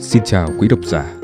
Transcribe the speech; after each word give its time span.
Xin 0.00 0.22
chào 0.24 0.48
quý 0.58 0.68
độc 0.68 0.78
giả. 0.84 1.14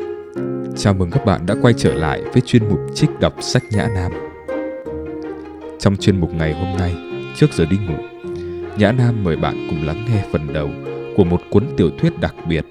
Chào 0.76 0.94
mừng 0.94 1.10
các 1.10 1.24
bạn 1.24 1.46
đã 1.46 1.54
quay 1.62 1.74
trở 1.76 1.94
lại 1.94 2.22
với 2.22 2.40
chuyên 2.40 2.68
mục 2.68 2.80
trích 2.94 3.10
đọc 3.20 3.34
sách 3.40 3.62
Nhã 3.70 3.88
Nam. 3.94 4.12
Trong 5.78 5.96
chuyên 5.96 6.20
mục 6.20 6.34
ngày 6.34 6.52
hôm 6.52 6.76
nay, 6.78 6.96
trước 7.36 7.52
giờ 7.52 7.64
đi 7.70 7.76
ngủ, 7.76 7.94
Nhã 8.78 8.92
Nam 8.92 9.24
mời 9.24 9.36
bạn 9.36 9.66
cùng 9.70 9.86
lắng 9.86 10.04
nghe 10.08 10.24
phần 10.32 10.52
đầu 10.52 10.70
của 11.16 11.24
một 11.24 11.40
cuốn 11.50 11.66
tiểu 11.76 11.90
thuyết 11.98 12.20
đặc 12.20 12.34
biệt 12.48 12.64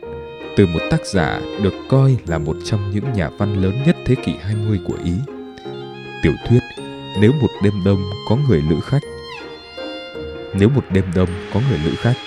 từ 0.58 0.66
một 0.66 0.80
tác 0.92 1.06
giả 1.06 1.42
được 1.64 1.74
coi 1.90 2.18
là 2.28 2.38
một 2.38 2.56
trong 2.64 2.92
những 2.92 3.14
nhà 3.14 3.30
văn 3.38 3.62
lớn 3.62 3.74
nhất 3.86 3.96
thế 4.06 4.16
kỷ 4.16 4.34
20 4.42 4.80
của 4.88 4.98
Ý. 5.04 5.14
Tiểu 6.24 6.34
thuyết 6.50 6.62
Nếu 7.22 7.32
một 7.42 7.50
đêm 7.64 7.74
đông 7.86 8.04
có 8.30 8.38
người 8.48 8.64
lữ 8.70 8.80
khách 8.80 9.04
Nếu 10.54 10.70
một 10.70 10.84
đêm 10.94 11.06
đông 11.16 11.30
có 11.54 11.60
người 11.70 11.80
lữ 11.86 11.92
khách 11.96 12.18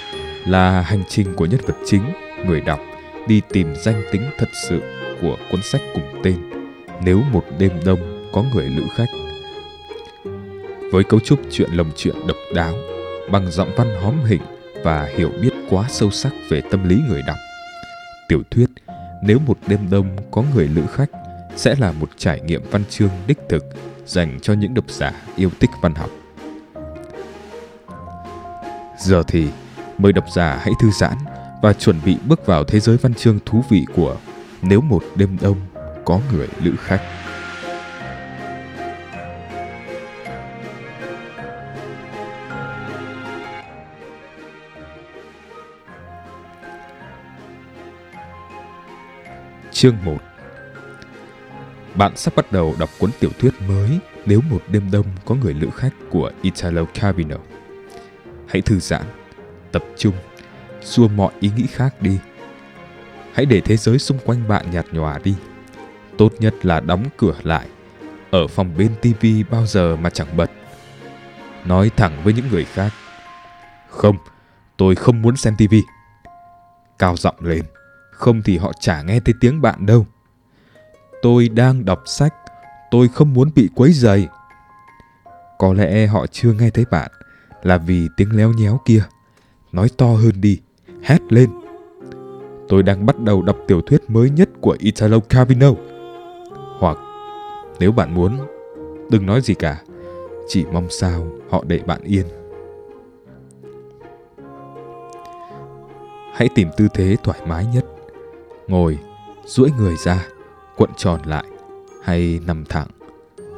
là 0.46 0.80
hành 0.80 1.02
trình 1.08 1.34
của 1.34 1.46
nhân 1.46 1.60
vật 1.66 1.76
chính, 1.84 2.02
người 2.46 2.60
đọc 2.60 2.80
đi 3.26 3.42
tìm 3.48 3.74
danh 3.76 4.02
tính 4.12 4.22
thật 4.38 4.48
sự 4.68 4.80
của 5.22 5.36
cuốn 5.50 5.62
sách 5.62 5.80
cùng 5.94 6.20
tên 6.22 6.36
Nếu 7.04 7.22
một 7.32 7.44
đêm 7.58 7.72
đông 7.84 8.30
có 8.32 8.44
người 8.54 8.68
lữ 8.68 8.82
khách. 8.96 9.08
Với 10.92 11.04
cấu 11.04 11.20
trúc 11.20 11.40
chuyện 11.50 11.70
lồng 11.72 11.90
chuyện 11.96 12.26
độc 12.26 12.36
đáo, 12.54 12.74
bằng 13.30 13.50
giọng 13.50 13.70
văn 13.76 13.96
hóm 14.02 14.24
hình 14.24 14.42
và 14.84 15.08
hiểu 15.16 15.30
biết 15.42 15.52
quá 15.70 15.84
sâu 15.88 16.10
sắc 16.10 16.32
về 16.48 16.60
tâm 16.60 16.88
lý 16.88 16.98
người 17.08 17.22
đọc. 17.26 17.36
Tiểu 18.28 18.42
thuyết 18.50 18.70
Nếu 19.22 19.38
một 19.46 19.58
đêm 19.66 19.90
đông 19.90 20.16
có 20.30 20.42
người 20.54 20.68
lữ 20.68 20.82
khách 20.92 21.10
sẽ 21.56 21.74
là 21.78 21.92
một 21.92 22.08
trải 22.16 22.40
nghiệm 22.40 22.62
văn 22.70 22.82
chương 22.88 23.10
đích 23.26 23.38
thực 23.48 23.64
dành 24.06 24.38
cho 24.42 24.52
những 24.52 24.74
độc 24.74 24.90
giả 24.90 25.12
yêu 25.36 25.50
thích 25.60 25.70
văn 25.82 25.94
học. 25.94 26.10
Giờ 28.98 29.22
thì 29.28 29.46
mời 29.98 30.12
độc 30.12 30.24
giả 30.34 30.60
hãy 30.62 30.72
thư 30.82 30.90
giãn 30.90 31.16
và 31.62 31.72
chuẩn 31.72 31.96
bị 32.04 32.16
bước 32.26 32.46
vào 32.46 32.64
thế 32.64 32.80
giới 32.80 32.96
văn 32.96 33.14
chương 33.14 33.38
thú 33.46 33.64
vị 33.70 33.84
của 33.94 34.16
Nếu 34.62 34.80
một 34.80 35.02
đêm 35.16 35.38
đông 35.40 35.56
có 36.04 36.20
người 36.32 36.48
lữ 36.62 36.72
khách. 36.78 37.02
Chương 49.72 49.96
1 50.04 50.16
Bạn 51.94 52.16
sắp 52.16 52.36
bắt 52.36 52.52
đầu 52.52 52.74
đọc 52.78 52.90
cuốn 52.98 53.10
tiểu 53.20 53.30
thuyết 53.38 53.50
mới 53.68 53.98
Nếu 54.26 54.40
một 54.50 54.62
đêm 54.68 54.90
đông 54.90 55.06
có 55.24 55.34
người 55.34 55.54
lữ 55.54 55.70
khách 55.74 55.92
của 56.10 56.30
Italo 56.42 56.84
Calvino. 56.84 57.36
Hãy 58.48 58.62
thư 58.62 58.80
giãn, 58.80 59.02
tập 59.72 59.84
trung 59.96 60.14
xua 60.86 61.08
mọi 61.08 61.32
ý 61.40 61.50
nghĩ 61.56 61.66
khác 61.66 62.02
đi. 62.02 62.18
Hãy 63.32 63.46
để 63.46 63.60
thế 63.60 63.76
giới 63.76 63.98
xung 63.98 64.18
quanh 64.24 64.48
bạn 64.48 64.70
nhạt 64.70 64.86
nhòa 64.92 65.18
đi. 65.24 65.34
Tốt 66.18 66.32
nhất 66.38 66.66
là 66.66 66.80
đóng 66.80 67.04
cửa 67.16 67.34
lại. 67.42 67.68
Ở 68.30 68.46
phòng 68.46 68.76
bên 68.78 68.94
tivi 69.02 69.42
bao 69.42 69.66
giờ 69.66 69.96
mà 69.96 70.10
chẳng 70.10 70.36
bật. 70.36 70.50
Nói 71.64 71.90
thẳng 71.96 72.20
với 72.24 72.32
những 72.32 72.48
người 72.48 72.64
khác. 72.64 72.92
Không, 73.88 74.16
tôi 74.76 74.94
không 74.94 75.22
muốn 75.22 75.36
xem 75.36 75.56
tivi. 75.56 75.82
Cao 76.98 77.16
giọng 77.16 77.36
lên, 77.40 77.62
không 78.10 78.42
thì 78.42 78.58
họ 78.58 78.72
chả 78.80 79.02
nghe 79.02 79.20
thấy 79.20 79.34
tiếng 79.40 79.62
bạn 79.62 79.86
đâu. 79.86 80.06
Tôi 81.22 81.48
đang 81.48 81.84
đọc 81.84 82.02
sách, 82.06 82.34
tôi 82.90 83.08
không 83.08 83.34
muốn 83.34 83.50
bị 83.54 83.68
quấy 83.74 83.92
rầy. 83.92 84.28
Có 85.58 85.72
lẽ 85.74 86.06
họ 86.06 86.26
chưa 86.26 86.52
nghe 86.52 86.70
thấy 86.70 86.84
bạn 86.90 87.10
là 87.62 87.78
vì 87.78 88.08
tiếng 88.16 88.36
léo 88.36 88.52
nhéo 88.52 88.80
kia. 88.84 89.02
Nói 89.72 89.88
to 89.96 90.06
hơn 90.06 90.40
đi 90.40 90.60
hét 91.06 91.32
lên. 91.32 91.50
Tôi 92.68 92.82
đang 92.82 93.06
bắt 93.06 93.18
đầu 93.20 93.42
đọc 93.42 93.56
tiểu 93.66 93.80
thuyết 93.80 94.00
mới 94.08 94.30
nhất 94.30 94.48
của 94.60 94.76
Italo 94.78 95.20
Calvino. 95.20 95.70
Hoặc, 96.78 96.98
nếu 97.80 97.92
bạn 97.92 98.14
muốn, 98.14 98.38
đừng 99.10 99.26
nói 99.26 99.40
gì 99.40 99.54
cả, 99.54 99.82
chỉ 100.48 100.64
mong 100.72 100.86
sao 100.90 101.26
họ 101.50 101.64
để 101.66 101.80
bạn 101.86 102.00
yên. 102.04 102.26
Hãy 106.32 106.48
tìm 106.54 106.68
tư 106.76 106.88
thế 106.94 107.16
thoải 107.22 107.38
mái 107.46 107.66
nhất. 107.74 107.84
Ngồi, 108.66 108.98
duỗi 109.44 109.70
người 109.78 109.96
ra, 109.96 110.26
cuộn 110.76 110.90
tròn 110.96 111.20
lại, 111.24 111.44
hay 112.02 112.40
nằm 112.46 112.64
thẳng, 112.64 112.88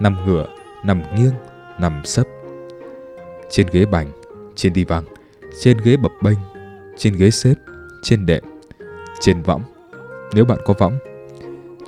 nằm 0.00 0.16
ngửa, 0.26 0.46
nằm 0.84 1.02
nghiêng, 1.16 1.34
nằm 1.80 2.02
sấp. 2.04 2.26
Trên 3.50 3.66
ghế 3.72 3.84
bành, 3.84 4.10
trên 4.54 4.72
đi 4.72 4.84
văng, 4.84 5.04
trên 5.60 5.78
ghế 5.84 5.96
bập 5.96 6.12
bênh, 6.22 6.38
trên 6.98 7.16
ghế 7.16 7.30
xếp, 7.30 7.54
trên 8.02 8.26
đệm, 8.26 8.44
trên 9.20 9.42
võng, 9.42 9.62
nếu 10.32 10.44
bạn 10.44 10.58
có 10.64 10.74
võng, 10.78 10.98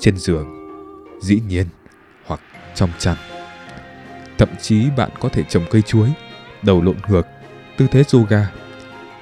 trên 0.00 0.16
giường, 0.16 0.48
dĩ 1.20 1.40
nhiên, 1.48 1.66
hoặc 2.26 2.40
trong 2.74 2.90
chăn. 2.98 3.16
Thậm 4.38 4.48
chí 4.60 4.90
bạn 4.96 5.10
có 5.20 5.28
thể 5.28 5.42
trồng 5.48 5.64
cây 5.70 5.82
chuối, 5.82 6.08
đầu 6.62 6.82
lộn 6.82 6.96
ngược, 7.08 7.26
tư 7.76 7.86
thế 7.90 8.02
yoga. 8.12 8.50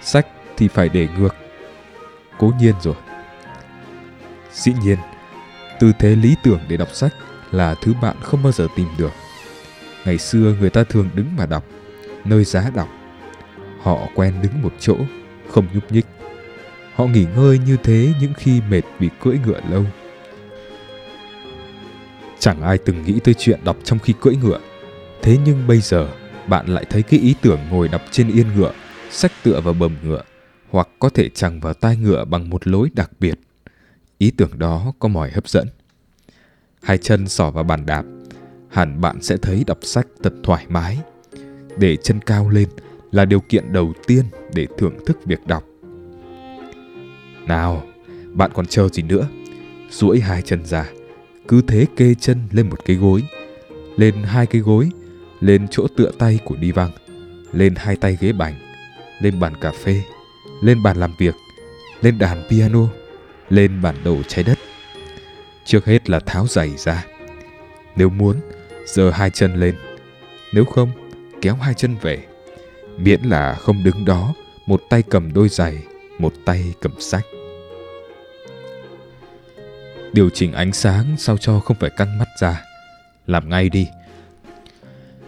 Sách 0.03 0.26
thì 0.56 0.69
phải 0.69 0.88
để 0.88 1.09
ngược. 1.19 1.34
Cố 2.38 2.53
nhiên 2.60 2.75
rồi. 2.82 2.94
Dĩ 4.53 4.72
nhiên, 4.82 4.99
tư 5.81 5.93
thế 5.99 6.16
lý 6.16 6.37
tưởng 6.43 6.60
để 6.69 6.76
đọc 6.76 6.88
sách 6.94 7.15
là 7.50 7.75
thứ 7.82 7.94
bạn 8.03 8.16
không 8.22 8.43
bao 8.43 8.53
giờ 8.53 8.69
tìm 8.76 8.88
được. 8.99 9.12
Ngày 10.05 10.19
xưa 10.19 10.55
người 10.60 10.70
ta 10.70 10.84
thường 10.84 11.09
đứng 11.15 11.37
mà 11.37 11.47
đọc, 11.47 11.65
nơi 12.25 12.44
giá 12.44 12.70
đọc. 12.75 12.88
Họ 13.82 13.99
quen 14.15 14.34
đứng 14.43 14.62
một 14.62 14.72
chỗ 14.78 14.97
không 15.49 15.67
nhúc 15.75 15.93
nhích. 15.93 16.07
Họ 16.95 17.07
nghỉ 17.07 17.27
ngơi 17.37 17.59
như 17.67 17.77
thế 17.83 18.13
những 18.21 18.33
khi 18.37 18.61
mệt 18.71 18.83
vì 18.99 19.09
cưỡi 19.21 19.39
ngựa 19.47 19.61
lâu. 19.71 19.85
Chẳng 22.39 22.63
ai 22.63 22.79
từng 22.79 23.03
nghĩ 23.03 23.21
tới 23.25 23.35
chuyện 23.35 23.61
đọc 23.65 23.77
trong 23.85 23.99
khi 23.99 24.15
cưỡi 24.21 24.37
ngựa. 24.37 24.61
Thế 25.23 25.37
nhưng 25.45 25.67
bây 25.67 25.81
giờ, 25.81 26.09
bạn 26.49 26.67
lại 26.67 26.85
thấy 26.91 27.03
cái 27.03 27.21
ý 27.21 27.35
tưởng 27.43 27.61
ngồi 27.71 27.89
đọc 27.89 28.03
trên 28.11 28.33
yên 28.33 28.47
ngựa, 28.57 28.73
sách 29.11 29.33
tựa 29.43 29.61
vào 29.61 29.75
bầm 29.75 29.97
ngựa, 30.03 30.23
hoặc 30.71 30.89
có 30.99 31.09
thể 31.09 31.29
chẳng 31.29 31.61
vào 31.61 31.75
tai 31.75 31.97
ngựa 31.97 32.25
bằng 32.25 32.51
một 32.51 32.67
lối 32.67 32.91
đặc 32.95 33.11
biệt. 33.21 33.35
Ý 34.19 34.31
tưởng 34.31 34.59
đó 34.59 34.93
có 34.99 35.09
mỏi 35.09 35.31
hấp 35.31 35.49
dẫn. 35.49 35.69
Hai 36.83 36.99
chân 36.99 37.29
sỏ 37.29 37.51
vào 37.51 37.65
bàn 37.65 37.87
đạp, 37.87 38.05
hẳn 38.69 39.01
bạn 39.01 39.23
sẽ 39.23 39.37
thấy 39.37 39.65
đọc 39.67 39.79
sách 39.83 40.07
thật 40.23 40.33
thoải 40.43 40.67
mái. 40.69 40.99
Để 41.77 41.97
chân 41.97 42.21
cao 42.21 42.49
lên 42.49 42.69
là 43.13 43.25
điều 43.25 43.41
kiện 43.41 43.73
đầu 43.73 43.93
tiên 44.07 44.25
để 44.55 44.67
thưởng 44.79 44.97
thức 45.07 45.19
việc 45.25 45.47
đọc. 45.47 45.65
Nào, 47.47 47.83
bạn 48.33 48.51
còn 48.55 48.67
chờ 48.67 48.89
gì 48.89 49.03
nữa? 49.03 49.29
duỗi 49.91 50.21
hai 50.21 50.43
chân 50.43 50.65
ra, 50.65 50.87
cứ 51.49 51.63
thế 51.63 51.87
kê 51.97 52.15
chân 52.15 52.39
lên 52.53 52.71
một 52.71 52.85
cái 52.85 52.97
gối, 52.97 53.23
lên 53.97 54.15
hai 54.15 54.47
cái 54.47 54.61
gối, 54.61 54.91
lên 55.41 55.67
chỗ 55.71 55.87
tựa 55.97 56.11
tay 56.19 56.39
của 56.45 56.57
đi 56.57 56.73
văng, 56.73 56.91
lên 57.53 57.75
hai 57.77 57.97
tay 57.97 58.17
ghế 58.21 58.33
bành, 58.33 58.55
lên 59.21 59.41
bàn 59.41 59.53
cà 59.61 59.73
phê, 59.73 60.03
lên 60.63 60.83
bàn 60.83 60.97
làm 60.97 61.15
việc, 61.19 61.35
lên 62.01 62.19
đàn 62.19 62.43
piano, 62.51 62.89
lên 63.51 63.83
bản 63.83 63.95
đồ 64.05 64.17
trái 64.29 64.45
đất. 64.45 64.59
Trước 65.65 65.85
hết 65.85 66.11
là 66.11 66.21
tháo 66.21 66.47
giày 66.47 66.77
ra. 66.77 67.05
Nếu 67.97 68.09
muốn, 68.09 68.37
giơ 68.87 69.11
hai 69.11 69.31
chân 69.31 69.55
lên. 69.55 69.75
Nếu 70.53 70.65
không, 70.65 70.91
kéo 71.43 71.55
hai 71.55 71.75
chân 71.75 71.97
về 72.03 72.27
miễn 72.99 73.23
là 73.23 73.55
không 73.55 73.85
đứng 73.85 74.05
đó, 74.05 74.35
một 74.67 74.83
tay 74.91 75.03
cầm 75.03 75.33
đôi 75.33 75.49
giày, 75.49 75.79
một 76.19 76.33
tay 76.45 76.75
cầm 76.81 76.93
sách. 77.01 77.27
Điều 80.13 80.31
chỉnh 80.31 80.53
ánh 80.53 80.73
sáng 80.73 81.17
sao 81.19 81.37
cho 81.37 81.61
không 81.61 81.77
phải 81.81 81.91
căng 81.91 82.19
mắt 82.19 82.29
ra. 82.41 82.65
Làm 83.27 83.49
ngay 83.49 83.69
đi. 83.69 83.89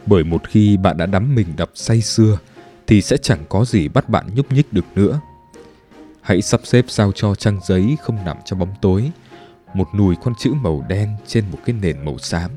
Bởi 0.06 0.24
một 0.24 0.48
khi 0.48 0.76
bạn 0.76 0.96
đã 0.96 1.06
đắm 1.06 1.34
mình 1.34 1.46
đọc 1.56 1.70
say 1.74 2.00
sưa, 2.00 2.38
thì 2.86 3.02
sẽ 3.02 3.16
chẳng 3.16 3.44
có 3.48 3.64
gì 3.64 3.88
bắt 3.88 4.08
bạn 4.08 4.26
nhúc 4.34 4.52
nhích 4.52 4.72
được 4.72 4.84
nữa. 4.94 5.20
Hãy 6.20 6.42
sắp 6.42 6.60
xếp 6.64 6.84
sao 6.88 7.12
cho 7.14 7.34
trang 7.34 7.60
giấy 7.66 7.96
không 8.02 8.24
nằm 8.24 8.36
trong 8.44 8.58
bóng 8.58 8.74
tối. 8.80 9.10
Một 9.74 9.88
nùi 9.94 10.16
con 10.16 10.34
chữ 10.38 10.52
màu 10.52 10.84
đen 10.88 11.16
trên 11.26 11.44
một 11.50 11.58
cái 11.64 11.76
nền 11.82 12.04
màu 12.04 12.18
xám. 12.18 12.50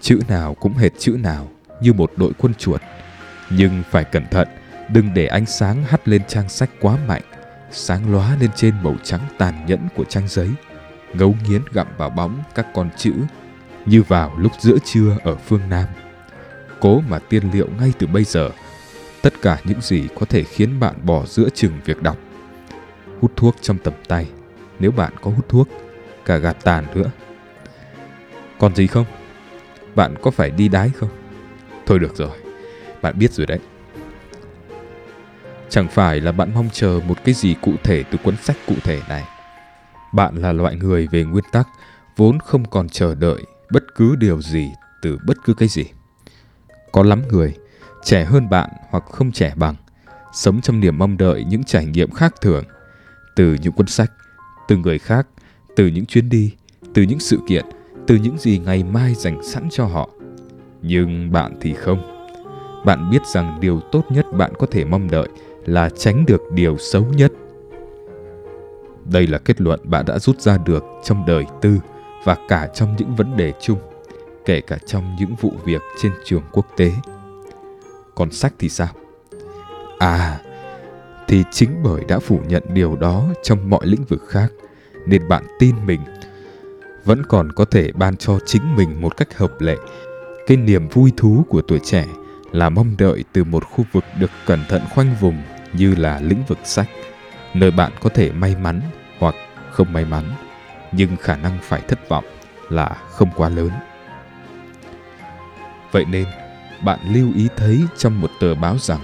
Chữ 0.00 0.20
nào 0.28 0.54
cũng 0.54 0.74
hệt 0.74 0.92
chữ 0.98 1.16
nào, 1.20 1.48
như 1.80 1.92
một 1.92 2.12
đội 2.16 2.32
quân 2.38 2.54
chuột 2.54 2.80
nhưng 3.50 3.82
phải 3.90 4.04
cẩn 4.04 4.26
thận, 4.26 4.48
đừng 4.88 5.14
để 5.14 5.26
ánh 5.26 5.46
sáng 5.46 5.84
hắt 5.84 6.08
lên 6.08 6.22
trang 6.28 6.48
sách 6.48 6.70
quá 6.80 6.96
mạnh, 7.08 7.22
sáng 7.70 8.12
lóa 8.12 8.36
lên 8.40 8.50
trên 8.56 8.74
màu 8.82 8.96
trắng 9.02 9.20
tàn 9.38 9.66
nhẫn 9.66 9.88
của 9.96 10.04
trang 10.04 10.28
giấy, 10.28 10.50
ngấu 11.14 11.34
nghiến 11.48 11.62
gặm 11.72 11.86
vào 11.96 12.10
bóng 12.10 12.42
các 12.54 12.66
con 12.74 12.90
chữ 12.96 13.12
như 13.86 14.02
vào 14.02 14.32
lúc 14.36 14.52
giữa 14.60 14.76
trưa 14.84 15.16
ở 15.22 15.36
phương 15.36 15.68
Nam. 15.68 15.86
Cố 16.80 17.02
mà 17.08 17.18
tiên 17.18 17.50
liệu 17.52 17.68
ngay 17.78 17.92
từ 17.98 18.06
bây 18.06 18.24
giờ 18.24 18.50
tất 19.22 19.32
cả 19.42 19.58
những 19.64 19.80
gì 19.80 20.08
có 20.14 20.26
thể 20.26 20.44
khiến 20.44 20.80
bạn 20.80 20.94
bỏ 21.02 21.26
giữa 21.26 21.48
chừng 21.54 21.72
việc 21.84 22.02
đọc. 22.02 22.16
Hút 23.20 23.32
thuốc 23.36 23.56
trong 23.60 23.78
tầm 23.78 23.94
tay, 24.08 24.26
nếu 24.78 24.90
bạn 24.90 25.12
có 25.22 25.30
hút 25.30 25.48
thuốc, 25.48 25.68
cả 26.24 26.36
gạt 26.36 26.56
tàn 26.64 26.84
nữa. 26.94 27.10
Còn 28.58 28.74
gì 28.74 28.86
không? 28.86 29.04
Bạn 29.94 30.14
có 30.22 30.30
phải 30.30 30.50
đi 30.50 30.68
đái 30.68 30.90
không? 30.90 31.08
Thôi 31.86 31.98
được 31.98 32.16
rồi, 32.16 32.38
bạn 33.02 33.18
biết 33.18 33.32
rồi 33.32 33.46
đấy. 33.46 33.58
Chẳng 35.68 35.88
phải 35.88 36.20
là 36.20 36.32
bạn 36.32 36.54
mong 36.54 36.68
chờ 36.72 37.00
một 37.06 37.24
cái 37.24 37.34
gì 37.34 37.54
cụ 37.62 37.72
thể 37.84 38.02
từ 38.02 38.18
cuốn 38.18 38.36
sách 38.36 38.56
cụ 38.66 38.74
thể 38.84 39.00
này. 39.08 39.24
Bạn 40.14 40.36
là 40.36 40.52
loại 40.52 40.76
người 40.76 41.08
về 41.10 41.24
nguyên 41.24 41.44
tắc 41.52 41.68
vốn 42.16 42.38
không 42.38 42.64
còn 42.64 42.88
chờ 42.88 43.14
đợi 43.14 43.42
bất 43.70 43.82
cứ 43.94 44.16
điều 44.16 44.42
gì 44.42 44.70
từ 45.02 45.18
bất 45.26 45.36
cứ 45.44 45.54
cái 45.54 45.68
gì. 45.68 45.84
Có 46.92 47.02
lắm 47.02 47.22
người, 47.28 47.54
trẻ 48.04 48.24
hơn 48.24 48.50
bạn 48.50 48.70
hoặc 48.90 49.04
không 49.04 49.32
trẻ 49.32 49.52
bằng, 49.56 49.74
sống 50.32 50.60
trong 50.60 50.80
niềm 50.80 50.98
mong 50.98 51.16
đợi 51.16 51.44
những 51.44 51.64
trải 51.64 51.84
nghiệm 51.86 52.10
khác 52.10 52.34
thường 52.40 52.64
từ 53.36 53.56
những 53.62 53.72
cuốn 53.72 53.86
sách, 53.86 54.12
từ 54.68 54.76
người 54.76 54.98
khác, 54.98 55.26
từ 55.76 55.86
những 55.86 56.06
chuyến 56.06 56.28
đi, 56.28 56.54
từ 56.94 57.02
những 57.02 57.20
sự 57.20 57.38
kiện, 57.48 57.64
từ 58.06 58.16
những 58.16 58.38
gì 58.38 58.58
ngày 58.58 58.84
mai 58.84 59.14
dành 59.14 59.42
sẵn 59.42 59.68
cho 59.70 59.84
họ. 59.84 60.10
Nhưng 60.82 61.32
bạn 61.32 61.58
thì 61.60 61.74
không. 61.74 62.19
Bạn 62.84 63.10
biết 63.10 63.26
rằng 63.26 63.58
điều 63.60 63.80
tốt 63.80 64.02
nhất 64.08 64.26
bạn 64.32 64.52
có 64.58 64.66
thể 64.70 64.84
mong 64.84 65.10
đợi 65.10 65.28
là 65.64 65.88
tránh 65.88 66.26
được 66.26 66.42
điều 66.52 66.76
xấu 66.78 67.04
nhất. 67.16 67.32
Đây 69.04 69.26
là 69.26 69.38
kết 69.38 69.60
luận 69.60 69.80
bạn 69.84 70.04
đã 70.06 70.18
rút 70.18 70.40
ra 70.40 70.58
được 70.58 70.84
trong 71.04 71.26
đời 71.26 71.44
tư 71.60 71.78
và 72.24 72.36
cả 72.48 72.68
trong 72.74 72.94
những 72.98 73.14
vấn 73.14 73.36
đề 73.36 73.52
chung, 73.60 73.78
kể 74.44 74.60
cả 74.60 74.78
trong 74.86 75.16
những 75.18 75.34
vụ 75.40 75.52
việc 75.64 75.82
trên 76.02 76.12
trường 76.24 76.42
quốc 76.52 76.66
tế. 76.76 76.92
Còn 78.14 78.30
sách 78.30 78.52
thì 78.58 78.68
sao? 78.68 78.88
À, 79.98 80.40
thì 81.28 81.44
chính 81.50 81.70
bởi 81.82 82.04
đã 82.08 82.18
phủ 82.18 82.40
nhận 82.48 82.62
điều 82.72 82.96
đó 82.96 83.24
trong 83.42 83.70
mọi 83.70 83.86
lĩnh 83.86 84.04
vực 84.04 84.22
khác 84.28 84.52
nên 85.06 85.28
bạn 85.28 85.44
tin 85.58 85.74
mình 85.86 86.00
vẫn 87.04 87.22
còn 87.28 87.52
có 87.52 87.64
thể 87.64 87.92
ban 87.92 88.16
cho 88.16 88.38
chính 88.46 88.76
mình 88.76 89.00
một 89.00 89.16
cách 89.16 89.38
hợp 89.38 89.60
lệ 89.60 89.76
cái 90.46 90.56
niềm 90.56 90.88
vui 90.88 91.12
thú 91.16 91.44
của 91.48 91.62
tuổi 91.62 91.78
trẻ 91.84 92.06
là 92.52 92.68
mong 92.68 92.94
đợi 92.98 93.24
từ 93.32 93.44
một 93.44 93.64
khu 93.64 93.84
vực 93.92 94.04
được 94.18 94.30
cẩn 94.46 94.64
thận 94.68 94.82
khoanh 94.90 95.14
vùng 95.20 95.42
như 95.72 95.94
là 95.94 96.20
lĩnh 96.20 96.42
vực 96.48 96.58
sách, 96.64 96.88
nơi 97.54 97.70
bạn 97.70 97.92
có 98.00 98.10
thể 98.10 98.32
may 98.32 98.56
mắn 98.56 98.80
hoặc 99.18 99.34
không 99.70 99.92
may 99.92 100.04
mắn, 100.04 100.24
nhưng 100.92 101.16
khả 101.16 101.36
năng 101.36 101.58
phải 101.62 101.80
thất 101.88 102.08
vọng 102.08 102.24
là 102.68 102.96
không 103.10 103.28
quá 103.36 103.48
lớn 103.48 103.70
vậy 105.92 106.04
nên, 106.04 106.26
bạn 106.84 106.98
lưu 107.12 107.28
ý 107.34 107.48
thấy 107.56 107.80
trong 107.96 108.20
một 108.20 108.30
tờ 108.40 108.54
báo 108.54 108.78
rằng, 108.78 109.00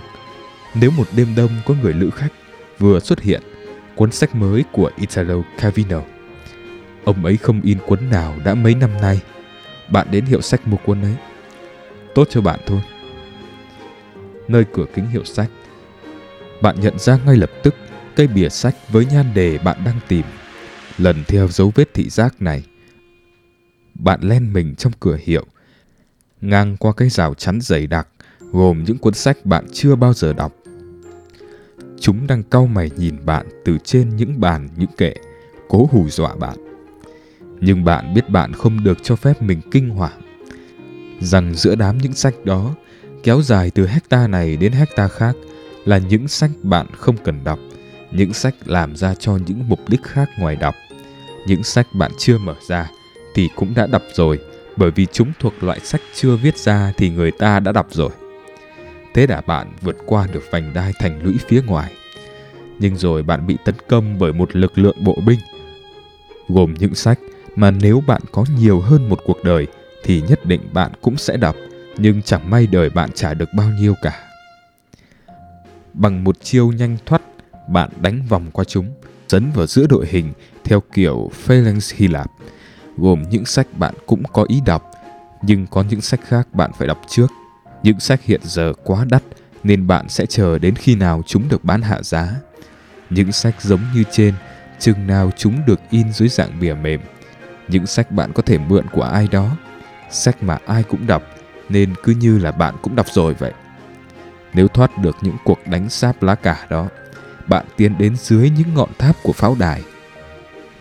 nếu 0.74 0.90
một 0.90 1.06
đêm 1.16 1.34
đông 1.36 1.50
có 1.66 1.74
người 1.82 1.92
lữ 1.92 2.10
khách 2.10 2.32
vừa 2.78 3.00
xuất 3.00 3.20
hiện, 3.20 3.42
cuốn 3.94 4.12
sách 4.12 4.34
mới 4.34 4.64
của 4.72 4.90
Italo 4.96 5.34
Calvino. 5.58 6.00
Ông 7.04 7.24
ấy 7.24 7.36
không 7.36 7.60
in 7.62 7.78
cuốn 7.86 8.10
nào 8.10 8.34
đã 8.44 8.54
mấy 8.54 8.74
năm 8.74 8.90
nay. 9.00 9.20
Bạn 9.88 10.06
đến 10.10 10.24
hiệu 10.24 10.40
sách 10.40 10.66
mua 10.66 10.76
cuốn 10.76 11.02
ấy. 11.02 11.14
Tốt 12.14 12.26
cho 12.30 12.40
bạn 12.40 12.60
thôi. 12.66 12.80
Nơi 14.48 14.64
cửa 14.72 14.84
kính 14.94 15.06
hiệu 15.06 15.24
sách, 15.24 15.50
bạn 16.62 16.80
nhận 16.80 16.98
ra 16.98 17.18
ngay 17.26 17.36
lập 17.36 17.50
tức 17.62 17.74
cây 18.16 18.26
bìa 18.26 18.48
sách 18.48 18.74
với 18.88 19.06
nhan 19.06 19.34
đề 19.34 19.58
bạn 19.58 19.78
đang 19.84 20.00
tìm. 20.08 20.24
Lần 20.98 21.24
theo 21.28 21.48
dấu 21.48 21.72
vết 21.74 21.94
thị 21.94 22.08
giác 22.08 22.42
này, 22.42 22.62
bạn 23.94 24.20
len 24.22 24.52
mình 24.52 24.74
trong 24.74 24.92
cửa 25.00 25.18
hiệu, 25.24 25.46
ngang 26.40 26.76
qua 26.76 26.92
cái 26.96 27.08
rào 27.08 27.34
chắn 27.34 27.58
dày 27.60 27.86
đặc 27.86 28.08
gồm 28.52 28.84
những 28.84 28.98
cuốn 28.98 29.14
sách 29.14 29.46
bạn 29.46 29.66
chưa 29.72 29.96
bao 29.96 30.12
giờ 30.12 30.32
đọc 30.32 30.52
Chúng 32.00 32.26
đang 32.26 32.42
cau 32.42 32.66
mày 32.66 32.90
nhìn 32.96 33.16
bạn 33.26 33.46
từ 33.64 33.78
trên 33.84 34.16
những 34.16 34.40
bàn, 34.40 34.68
những 34.76 34.90
kệ, 34.96 35.14
cố 35.68 35.88
hù 35.92 36.08
dọa 36.08 36.34
bạn. 36.34 36.56
Nhưng 37.60 37.84
bạn 37.84 38.14
biết 38.14 38.30
bạn 38.30 38.52
không 38.52 38.84
được 38.84 38.98
cho 39.02 39.16
phép 39.16 39.42
mình 39.42 39.60
kinh 39.70 39.88
hoàng. 39.88 40.20
Rằng 41.20 41.54
giữa 41.54 41.74
đám 41.74 41.98
những 41.98 42.12
sách 42.12 42.44
đó, 42.44 42.74
kéo 43.26 43.42
dài 43.42 43.70
từ 43.70 43.86
hecta 43.86 44.26
này 44.26 44.56
đến 44.56 44.72
hecta 44.72 45.08
khác, 45.08 45.36
là 45.84 45.98
những 45.98 46.28
sách 46.28 46.50
bạn 46.62 46.86
không 46.98 47.16
cần 47.24 47.44
đọc, 47.44 47.58
những 48.10 48.32
sách 48.32 48.54
làm 48.64 48.96
ra 48.96 49.14
cho 49.14 49.38
những 49.46 49.68
mục 49.68 49.88
đích 49.88 50.02
khác 50.02 50.30
ngoài 50.38 50.56
đọc. 50.56 50.74
Những 51.46 51.62
sách 51.62 51.86
bạn 51.92 52.10
chưa 52.18 52.38
mở 52.38 52.54
ra 52.68 52.90
thì 53.34 53.48
cũng 53.56 53.74
đã 53.74 53.86
đọc 53.86 54.02
rồi, 54.14 54.38
bởi 54.76 54.90
vì 54.90 55.06
chúng 55.12 55.32
thuộc 55.40 55.62
loại 55.62 55.80
sách 55.80 56.00
chưa 56.14 56.36
viết 56.36 56.58
ra 56.58 56.92
thì 56.96 57.10
người 57.10 57.30
ta 57.30 57.60
đã 57.60 57.72
đọc 57.72 57.86
rồi. 57.90 58.10
Thế 59.14 59.26
đã 59.26 59.40
bạn 59.40 59.72
vượt 59.80 59.96
qua 60.06 60.26
được 60.32 60.42
vành 60.50 60.74
đai 60.74 60.92
thành 60.98 61.22
lũy 61.22 61.34
phía 61.48 61.62
ngoài. 61.62 61.92
Nhưng 62.78 62.96
rồi 62.96 63.22
bạn 63.22 63.46
bị 63.46 63.56
tấn 63.64 63.74
công 63.88 64.18
bởi 64.18 64.32
một 64.32 64.56
lực 64.56 64.78
lượng 64.78 65.04
bộ 65.04 65.18
binh, 65.26 65.40
gồm 66.48 66.74
những 66.74 66.94
sách 66.94 67.18
mà 67.56 67.70
nếu 67.70 68.02
bạn 68.06 68.22
có 68.32 68.44
nhiều 68.58 68.80
hơn 68.80 69.08
một 69.08 69.20
cuộc 69.24 69.44
đời 69.44 69.66
thì 70.04 70.22
nhất 70.28 70.46
định 70.46 70.60
bạn 70.72 70.92
cũng 71.00 71.16
sẽ 71.16 71.36
đọc, 71.36 71.56
nhưng 71.98 72.22
chẳng 72.22 72.50
may 72.50 72.66
đời 72.66 72.90
bạn 72.90 73.10
trả 73.14 73.34
được 73.34 73.48
bao 73.54 73.70
nhiêu 73.70 73.94
cả. 74.02 74.22
Bằng 75.94 76.24
một 76.24 76.36
chiêu 76.42 76.72
nhanh 76.72 76.96
thoát, 77.06 77.22
bạn 77.68 77.90
đánh 78.00 78.22
vòng 78.28 78.50
qua 78.52 78.64
chúng, 78.64 78.90
dấn 79.28 79.50
vào 79.54 79.66
giữa 79.66 79.86
đội 79.86 80.06
hình 80.06 80.32
theo 80.64 80.82
kiểu 80.92 81.30
phalanx 81.34 81.94
Hy 81.94 82.08
Lạp, 82.08 82.30
gồm 82.96 83.22
những 83.30 83.44
sách 83.44 83.66
bạn 83.78 83.94
cũng 84.06 84.22
có 84.32 84.44
ý 84.48 84.60
đọc, 84.66 84.90
nhưng 85.42 85.66
có 85.66 85.84
những 85.90 86.00
sách 86.00 86.20
khác 86.28 86.54
bạn 86.54 86.70
phải 86.78 86.88
đọc 86.88 87.00
trước 87.08 87.26
những 87.86 88.00
sách 88.00 88.22
hiện 88.22 88.40
giờ 88.44 88.72
quá 88.84 89.04
đắt 89.10 89.22
nên 89.64 89.86
bạn 89.86 90.08
sẽ 90.08 90.26
chờ 90.26 90.58
đến 90.58 90.74
khi 90.74 90.94
nào 90.94 91.22
chúng 91.26 91.48
được 91.48 91.64
bán 91.64 91.82
hạ 91.82 92.02
giá. 92.02 92.34
Những 93.10 93.32
sách 93.32 93.62
giống 93.62 93.80
như 93.94 94.04
trên, 94.10 94.34
chừng 94.78 95.06
nào 95.06 95.30
chúng 95.36 95.66
được 95.66 95.80
in 95.90 96.12
dưới 96.12 96.28
dạng 96.28 96.60
bìa 96.60 96.74
mềm. 96.74 97.00
Những 97.68 97.86
sách 97.86 98.10
bạn 98.10 98.32
có 98.32 98.42
thể 98.42 98.58
mượn 98.58 98.86
của 98.92 99.02
ai 99.02 99.28
đó, 99.30 99.56
sách 100.10 100.42
mà 100.42 100.58
ai 100.66 100.82
cũng 100.82 101.06
đọc 101.06 101.22
nên 101.68 101.94
cứ 102.02 102.14
như 102.20 102.38
là 102.38 102.50
bạn 102.50 102.74
cũng 102.82 102.96
đọc 102.96 103.06
rồi 103.12 103.34
vậy. 103.34 103.52
Nếu 104.54 104.68
thoát 104.68 104.98
được 104.98 105.16
những 105.22 105.36
cuộc 105.44 105.58
đánh 105.66 105.88
sáp 105.88 106.22
lá 106.22 106.34
cả 106.34 106.66
đó, 106.70 106.88
bạn 107.46 107.66
tiến 107.76 107.98
đến 107.98 108.16
dưới 108.16 108.50
những 108.50 108.74
ngọn 108.74 108.88
tháp 108.98 109.16
của 109.22 109.32
pháo 109.32 109.56
đài, 109.58 109.82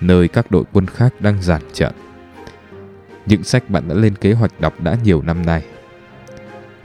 nơi 0.01 0.27
các 0.27 0.51
đội 0.51 0.63
quân 0.73 0.87
khác 0.87 1.13
đang 1.19 1.41
giàn 1.41 1.61
trận. 1.73 1.93
Những 3.25 3.43
sách 3.43 3.69
bạn 3.69 3.87
đã 3.87 3.95
lên 3.95 4.15
kế 4.15 4.33
hoạch 4.33 4.59
đọc 4.59 4.81
đã 4.81 4.97
nhiều 5.03 5.21
năm 5.21 5.45
nay 5.45 5.63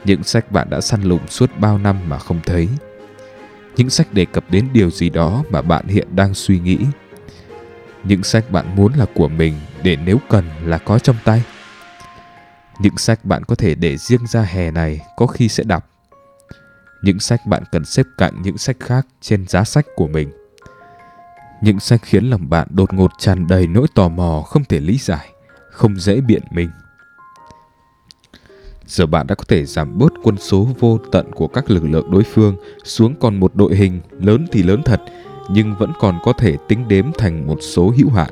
những 0.05 0.23
sách 0.23 0.53
bạn 0.53 0.71
đã 0.71 0.81
săn 0.81 1.03
lùng 1.03 1.29
suốt 1.29 1.51
bao 1.59 1.79
năm 1.79 1.97
mà 2.09 2.19
không 2.19 2.41
thấy 2.47 2.69
những 3.77 3.91
sách 3.91 4.13
đề 4.13 4.25
cập 4.25 4.45
đến 4.51 4.69
điều 4.73 4.91
gì 4.91 5.11
đó 5.11 5.45
mà 5.51 5.63
bạn 5.63 5.87
hiện 5.87 6.09
đang 6.15 6.35
suy 6.35 6.59
nghĩ 6.59 6.79
những 8.05 8.23
sách 8.23 8.51
bạn 8.51 8.77
muốn 8.77 8.93
là 8.93 9.07
của 9.15 9.29
mình 9.29 9.55
để 9.83 9.97
nếu 10.05 10.19
cần 10.29 10.45
là 10.65 10.79
có 10.79 10.99
trong 10.99 11.17
tay 11.25 11.43
những 12.81 12.99
sách 12.99 13.25
bạn 13.25 13.45
có 13.45 13.55
thể 13.55 13.75
để 13.75 13.97
riêng 13.97 14.27
ra 14.27 14.43
hè 14.43 14.71
này 14.71 15.01
có 15.17 15.27
khi 15.27 15.49
sẽ 15.49 15.65
đọc. 15.65 15.91
Những 17.03 17.21
sách 17.21 17.47
bạn 17.47 17.63
cần 17.73 17.85
xếp 17.85 18.07
cạnh 18.19 18.43
những 18.43 18.59
sách 18.59 18.77
khác 18.81 19.07
trên 19.21 19.47
giá 19.49 19.65
sách 19.65 19.87
của 19.97 20.07
mình. 20.07 20.31
Những 21.63 21.81
sách 21.81 22.01
khiến 22.03 22.25
lòng 22.25 22.51
bạn 22.51 22.69
đột 22.71 22.95
ngột 22.95 23.11
tràn 23.19 23.47
đầy 23.47 23.67
nỗi 23.67 23.87
tò 23.95 24.09
mò 24.09 24.43
không 24.47 24.65
thể 24.65 24.81
lý 24.81 24.99
giải 24.99 25.29
không 25.71 25.97
dễ 25.97 26.21
biện 26.21 26.43
minh. 26.51 26.71
Giờ 28.87 29.07
bạn 29.07 29.27
đã 29.27 29.35
có 29.35 29.45
thể 29.49 29.65
giảm 29.65 29.99
bớt 29.99 30.13
quân 30.23 30.37
số 30.39 30.69
vô 30.79 30.99
tận 31.13 31.33
của 31.33 31.49
các 31.49 31.71
lực 31.71 31.85
lượng 31.85 32.11
đối 32.11 32.23
phương 32.23 32.57
xuống 32.85 33.15
còn 33.21 33.41
một 33.41 33.55
đội 33.55 33.77
hình 33.77 34.01
lớn 34.21 34.47
thì 34.53 34.63
lớn 34.63 34.83
thật, 34.85 35.01
nhưng 35.51 35.75
vẫn 35.79 35.93
còn 36.01 36.19
có 36.23 36.33
thể 36.33 36.57
tính 36.69 36.89
đếm 36.89 37.13
thành 37.19 37.47
một 37.47 37.59
số 37.61 37.93
hữu 37.97 38.11
hạn. 38.11 38.31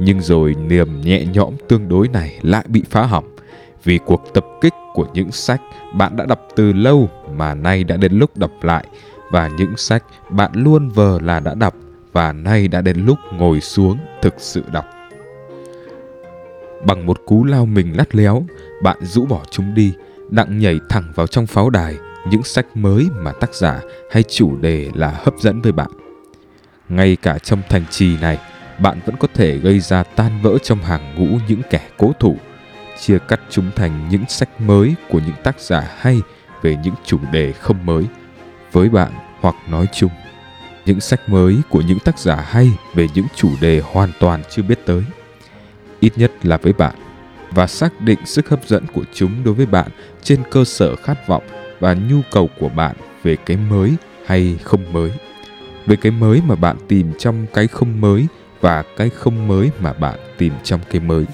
Nhưng 0.00 0.22
rồi 0.22 0.54
niềm 0.54 1.00
nhẹ 1.00 1.26
nhõm 1.26 1.54
tương 1.68 1.88
đối 1.88 2.08
này 2.08 2.38
lại 2.42 2.64
bị 2.68 2.82
phá 2.90 3.02
hỏng 3.02 3.33
vì 3.84 3.98
cuộc 3.98 4.34
tập 4.34 4.46
kích 4.60 4.74
của 4.94 5.06
những 5.14 5.32
sách 5.32 5.60
bạn 5.94 6.16
đã 6.16 6.26
đọc 6.26 6.40
từ 6.56 6.72
lâu 6.72 7.10
mà 7.34 7.54
nay 7.54 7.84
đã 7.84 7.96
đến 7.96 8.12
lúc 8.12 8.36
đọc 8.36 8.50
lại 8.62 8.86
và 9.30 9.48
những 9.48 9.76
sách 9.76 10.04
bạn 10.30 10.50
luôn 10.54 10.88
vờ 10.88 11.18
là 11.22 11.40
đã 11.40 11.54
đọc 11.54 11.74
và 12.12 12.32
nay 12.32 12.68
đã 12.68 12.80
đến 12.80 13.06
lúc 13.06 13.18
ngồi 13.32 13.60
xuống 13.60 13.98
thực 14.22 14.34
sự 14.38 14.62
đọc. 14.72 14.84
Bằng 16.86 17.06
một 17.06 17.20
cú 17.26 17.44
lao 17.44 17.66
mình 17.66 17.96
lắt 17.96 18.14
léo, 18.14 18.46
bạn 18.82 18.96
rũ 19.02 19.26
bỏ 19.26 19.42
chúng 19.50 19.74
đi, 19.74 19.92
đặng 20.30 20.58
nhảy 20.58 20.80
thẳng 20.88 21.12
vào 21.14 21.26
trong 21.26 21.46
pháo 21.46 21.70
đài 21.70 21.94
những 22.30 22.42
sách 22.42 22.66
mới 22.76 23.08
mà 23.16 23.32
tác 23.32 23.54
giả 23.54 23.80
hay 24.10 24.22
chủ 24.22 24.56
đề 24.56 24.90
là 24.94 25.20
hấp 25.24 25.34
dẫn 25.38 25.60
với 25.62 25.72
bạn. 25.72 25.90
Ngay 26.88 27.16
cả 27.22 27.38
trong 27.38 27.62
thành 27.68 27.84
trì 27.90 28.16
này, 28.20 28.38
bạn 28.78 29.00
vẫn 29.06 29.16
có 29.16 29.28
thể 29.34 29.58
gây 29.58 29.80
ra 29.80 30.02
tan 30.02 30.32
vỡ 30.42 30.58
trong 30.62 30.78
hàng 30.78 31.14
ngũ 31.14 31.38
những 31.48 31.60
kẻ 31.70 31.80
cố 31.98 32.12
thủ, 32.20 32.36
chia 33.00 33.18
cắt 33.18 33.40
chúng 33.50 33.70
thành 33.76 34.08
những 34.08 34.24
sách 34.28 34.60
mới 34.60 34.94
của 35.08 35.20
những 35.26 35.36
tác 35.42 35.60
giả 35.60 35.88
hay 35.98 36.20
về 36.62 36.76
những 36.84 36.94
chủ 37.04 37.18
đề 37.32 37.52
không 37.52 37.86
mới 37.86 38.04
với 38.72 38.88
bạn 38.88 39.12
hoặc 39.40 39.54
nói 39.68 39.86
chung. 39.92 40.10
Những 40.86 41.00
sách 41.00 41.28
mới 41.28 41.56
của 41.70 41.80
những 41.80 41.98
tác 41.98 42.18
giả 42.18 42.36
hay 42.36 42.70
về 42.94 43.06
những 43.14 43.26
chủ 43.34 43.50
đề 43.60 43.82
hoàn 43.84 44.10
toàn 44.20 44.42
chưa 44.50 44.62
biết 44.62 44.86
tới. 44.86 45.02
Ít 46.00 46.12
nhất 46.16 46.32
là 46.42 46.56
với 46.56 46.72
bạn, 46.72 46.94
và 47.54 47.66
xác 47.66 48.00
định 48.00 48.18
sức 48.26 48.48
hấp 48.48 48.68
dẫn 48.68 48.86
của 48.94 49.04
chúng 49.14 49.44
đối 49.44 49.54
với 49.54 49.66
bạn 49.66 49.88
trên 50.22 50.42
cơ 50.50 50.64
sở 50.64 50.96
khát 50.96 51.28
vọng 51.28 51.42
và 51.80 51.94
nhu 51.94 52.20
cầu 52.30 52.50
của 52.60 52.68
bạn 52.68 52.96
về 53.22 53.36
cái 53.46 53.56
mới 53.56 53.94
hay 54.26 54.58
không 54.62 54.92
mới 54.92 55.12
về 55.86 55.96
cái 55.96 56.12
mới 56.12 56.40
mà 56.46 56.54
bạn 56.54 56.76
tìm 56.88 57.12
trong 57.18 57.46
cái 57.54 57.66
không 57.66 58.00
mới 58.00 58.26
và 58.60 58.82
cái 58.96 59.10
không 59.10 59.48
mới 59.48 59.70
mà 59.80 59.92
bạn 59.92 60.18
tìm 60.38 60.52
trong 60.62 60.80
cái 60.90 61.00
mới 61.00 61.24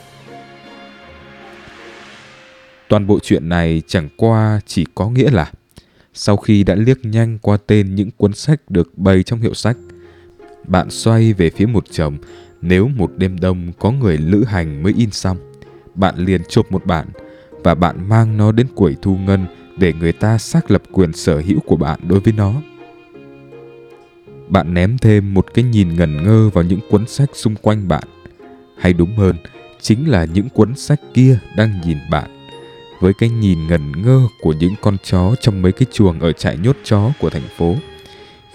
toàn 2.90 3.06
bộ 3.06 3.18
chuyện 3.23 3.49
này 3.49 3.82
chẳng 3.87 4.09
qua 4.16 4.61
chỉ 4.66 4.87
có 4.94 5.11
nghĩa 5.11 5.30
là 5.30 5.52
sau 6.14 6.37
khi 6.37 6.64
đã 6.64 6.75
liếc 6.75 7.04
nhanh 7.04 7.38
qua 7.38 7.56
tên 7.66 7.94
những 7.94 8.11
cuốn 8.16 8.32
sách 8.32 8.61
được 8.68 8.99
bày 8.99 9.23
trong 9.23 9.40
hiệu 9.40 9.54
sách 9.54 9.76
bạn 10.66 10.90
xoay 10.90 11.32
về 11.32 11.50
phía 11.50 11.66
một 11.66 11.85
chồng 11.90 12.16
Nếu 12.62 12.88
một 12.88 13.11
đêm 13.16 13.40
đông 13.40 13.73
có 13.78 13.90
người 13.90 14.18
lữ 14.18 14.44
hành 14.44 14.82
mới 14.82 14.92
in 14.97 15.11
xong, 15.11 15.37
bạn 15.94 16.14
liền 16.16 16.42
chụp 16.49 16.73
một 16.73 16.87
bản 16.87 17.06
và 17.64 17.75
bạn 17.75 18.09
mang 18.09 18.37
nó 18.37 18.52
đến 18.52 18.66
quầy 18.75 18.97
thu 19.02 19.16
ngân 19.16 19.47
để 19.76 19.92
người 19.92 20.12
ta 20.12 20.38
xác 20.38 20.70
lập 20.70 20.82
quyền 20.92 21.12
sở 21.12 21.38
hữu 21.38 21.61
của 21.61 21.76
bạn 21.76 22.00
đối 22.09 22.20
với 22.20 22.32
nó. 22.37 22.54
Bạn 24.49 24.75
ném 24.75 24.99
thêm 24.99 25.35
một 25.35 25.54
cái 25.54 25.64
nhìn 25.64 25.94
ngẩn 25.97 26.25
ngơ 26.25 26.49
vào 26.49 26.64
những 26.64 26.80
cuốn 26.90 27.06
sách 27.06 27.30
xung 27.32 27.56
quanh 27.56 27.88
bạn. 27.88 28.04
Hay 28.78 28.92
đúng 28.92 29.16
hơn, 29.16 29.37
chính 29.80 30.09
là 30.09 30.25
những 30.25 30.49
cuốn 30.49 30.76
sách 30.76 31.00
kia 31.14 31.38
đang 31.56 31.80
nhìn 31.85 31.99
bạn 32.11 32.39
với 33.00 33.14
cái 33.14 33.28
nhìn 33.28 33.66
ngẩn 33.66 34.02
ngơ 34.02 34.21
của 34.40 34.52
những 34.52 34.75
con 34.80 34.97
chó 35.02 35.35
trong 35.40 35.62
mấy 35.62 35.73
cái 35.73 35.87
chuồng 35.92 36.21
ở 36.21 36.33
trại 36.33 36.57
nhốt 36.57 36.76
chó 36.85 37.11
của 37.21 37.30
thành 37.30 37.49
phố. 37.57 37.75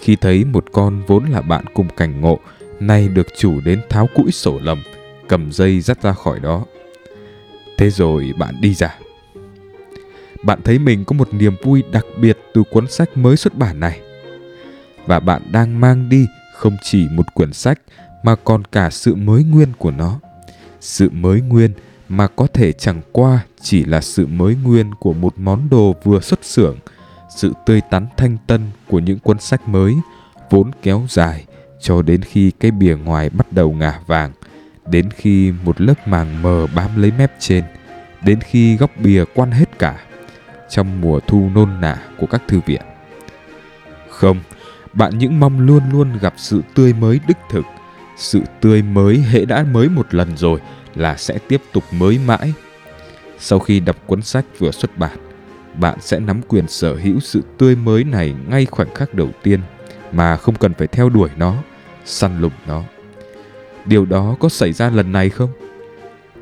Khi 0.00 0.16
thấy 0.16 0.44
một 0.44 0.64
con 0.72 1.02
vốn 1.06 1.24
là 1.24 1.42
bạn 1.42 1.64
cùng 1.74 1.88
cảnh 1.96 2.20
ngộ, 2.20 2.38
nay 2.80 3.08
được 3.08 3.26
chủ 3.36 3.60
đến 3.60 3.80
tháo 3.88 4.08
cũi 4.14 4.32
sổ 4.32 4.58
lầm, 4.62 4.82
cầm 5.28 5.52
dây 5.52 5.80
dắt 5.80 6.02
ra 6.02 6.12
khỏi 6.12 6.40
đó. 6.40 6.64
Thế 7.78 7.90
rồi 7.90 8.32
bạn 8.38 8.54
đi 8.60 8.74
ra. 8.74 8.98
Bạn 10.42 10.60
thấy 10.64 10.78
mình 10.78 11.04
có 11.04 11.16
một 11.16 11.34
niềm 11.34 11.56
vui 11.62 11.82
đặc 11.92 12.06
biệt 12.20 12.38
từ 12.54 12.62
cuốn 12.70 12.86
sách 12.88 13.16
mới 13.16 13.36
xuất 13.36 13.54
bản 13.54 13.80
này. 13.80 14.00
Và 15.06 15.20
bạn 15.20 15.42
đang 15.52 15.80
mang 15.80 16.08
đi 16.08 16.26
không 16.54 16.76
chỉ 16.82 17.06
một 17.10 17.34
quyển 17.34 17.52
sách 17.52 17.80
mà 18.22 18.34
còn 18.34 18.64
cả 18.64 18.90
sự 18.90 19.14
mới 19.14 19.44
nguyên 19.44 19.68
của 19.78 19.90
nó. 19.90 20.20
Sự 20.80 21.10
mới 21.10 21.40
nguyên 21.40 21.70
mà 22.08 22.26
có 22.26 22.46
thể 22.46 22.72
chẳng 22.72 23.00
qua 23.12 23.40
chỉ 23.60 23.84
là 23.84 24.00
sự 24.00 24.26
mới 24.26 24.56
nguyên 24.64 24.94
của 24.94 25.12
một 25.12 25.34
món 25.36 25.68
đồ 25.70 25.94
vừa 26.04 26.20
xuất 26.20 26.44
xưởng, 26.44 26.76
sự 27.36 27.52
tươi 27.66 27.80
tắn 27.90 28.06
thanh 28.16 28.36
tân 28.46 28.60
của 28.88 28.98
những 28.98 29.18
cuốn 29.18 29.38
sách 29.38 29.68
mới 29.68 29.94
vốn 30.50 30.70
kéo 30.82 31.06
dài 31.08 31.44
cho 31.80 32.02
đến 32.02 32.22
khi 32.22 32.50
cái 32.60 32.70
bìa 32.70 32.96
ngoài 32.96 33.30
bắt 33.30 33.52
đầu 33.52 33.72
ngả 33.72 34.00
vàng, 34.06 34.32
đến 34.90 35.10
khi 35.10 35.52
một 35.64 35.80
lớp 35.80 36.08
màng 36.08 36.42
mờ 36.42 36.66
bám 36.74 37.02
lấy 37.02 37.12
mép 37.18 37.32
trên, 37.38 37.64
đến 38.24 38.40
khi 38.40 38.76
góc 38.76 38.90
bìa 39.02 39.24
quan 39.34 39.50
hết 39.50 39.78
cả 39.78 39.98
trong 40.68 41.00
mùa 41.00 41.20
thu 41.20 41.50
nôn 41.54 41.80
nả 41.80 41.98
của 42.18 42.26
các 42.26 42.42
thư 42.48 42.60
viện. 42.66 42.82
Không, 44.10 44.40
bạn 44.92 45.18
những 45.18 45.40
mong 45.40 45.60
luôn 45.60 45.82
luôn 45.92 46.18
gặp 46.20 46.34
sự 46.36 46.62
tươi 46.74 46.92
mới 46.92 47.20
đích 47.28 47.36
thực, 47.50 47.64
sự 48.16 48.42
tươi 48.60 48.82
mới 48.82 49.18
hễ 49.18 49.44
đã 49.44 49.64
mới 49.72 49.88
một 49.88 50.14
lần 50.14 50.36
rồi 50.36 50.60
là 50.96 51.16
sẽ 51.16 51.38
tiếp 51.48 51.62
tục 51.72 51.84
mới 51.90 52.18
mãi. 52.26 52.52
Sau 53.38 53.58
khi 53.58 53.80
đọc 53.80 53.96
cuốn 54.06 54.22
sách 54.22 54.44
vừa 54.58 54.70
xuất 54.70 54.98
bản, 54.98 55.18
bạn 55.80 56.00
sẽ 56.00 56.20
nắm 56.20 56.40
quyền 56.48 56.68
sở 56.68 56.94
hữu 56.94 57.20
sự 57.20 57.42
tươi 57.58 57.76
mới 57.76 58.04
này 58.04 58.34
ngay 58.48 58.66
khoảnh 58.66 58.94
khắc 58.94 59.14
đầu 59.14 59.30
tiên 59.42 59.60
mà 60.12 60.36
không 60.36 60.54
cần 60.54 60.74
phải 60.74 60.86
theo 60.86 61.08
đuổi 61.08 61.28
nó, 61.36 61.54
săn 62.04 62.40
lùng 62.40 62.52
nó. 62.66 62.82
Điều 63.84 64.06
đó 64.06 64.36
có 64.40 64.48
xảy 64.48 64.72
ra 64.72 64.90
lần 64.90 65.12
này 65.12 65.30
không? 65.30 65.50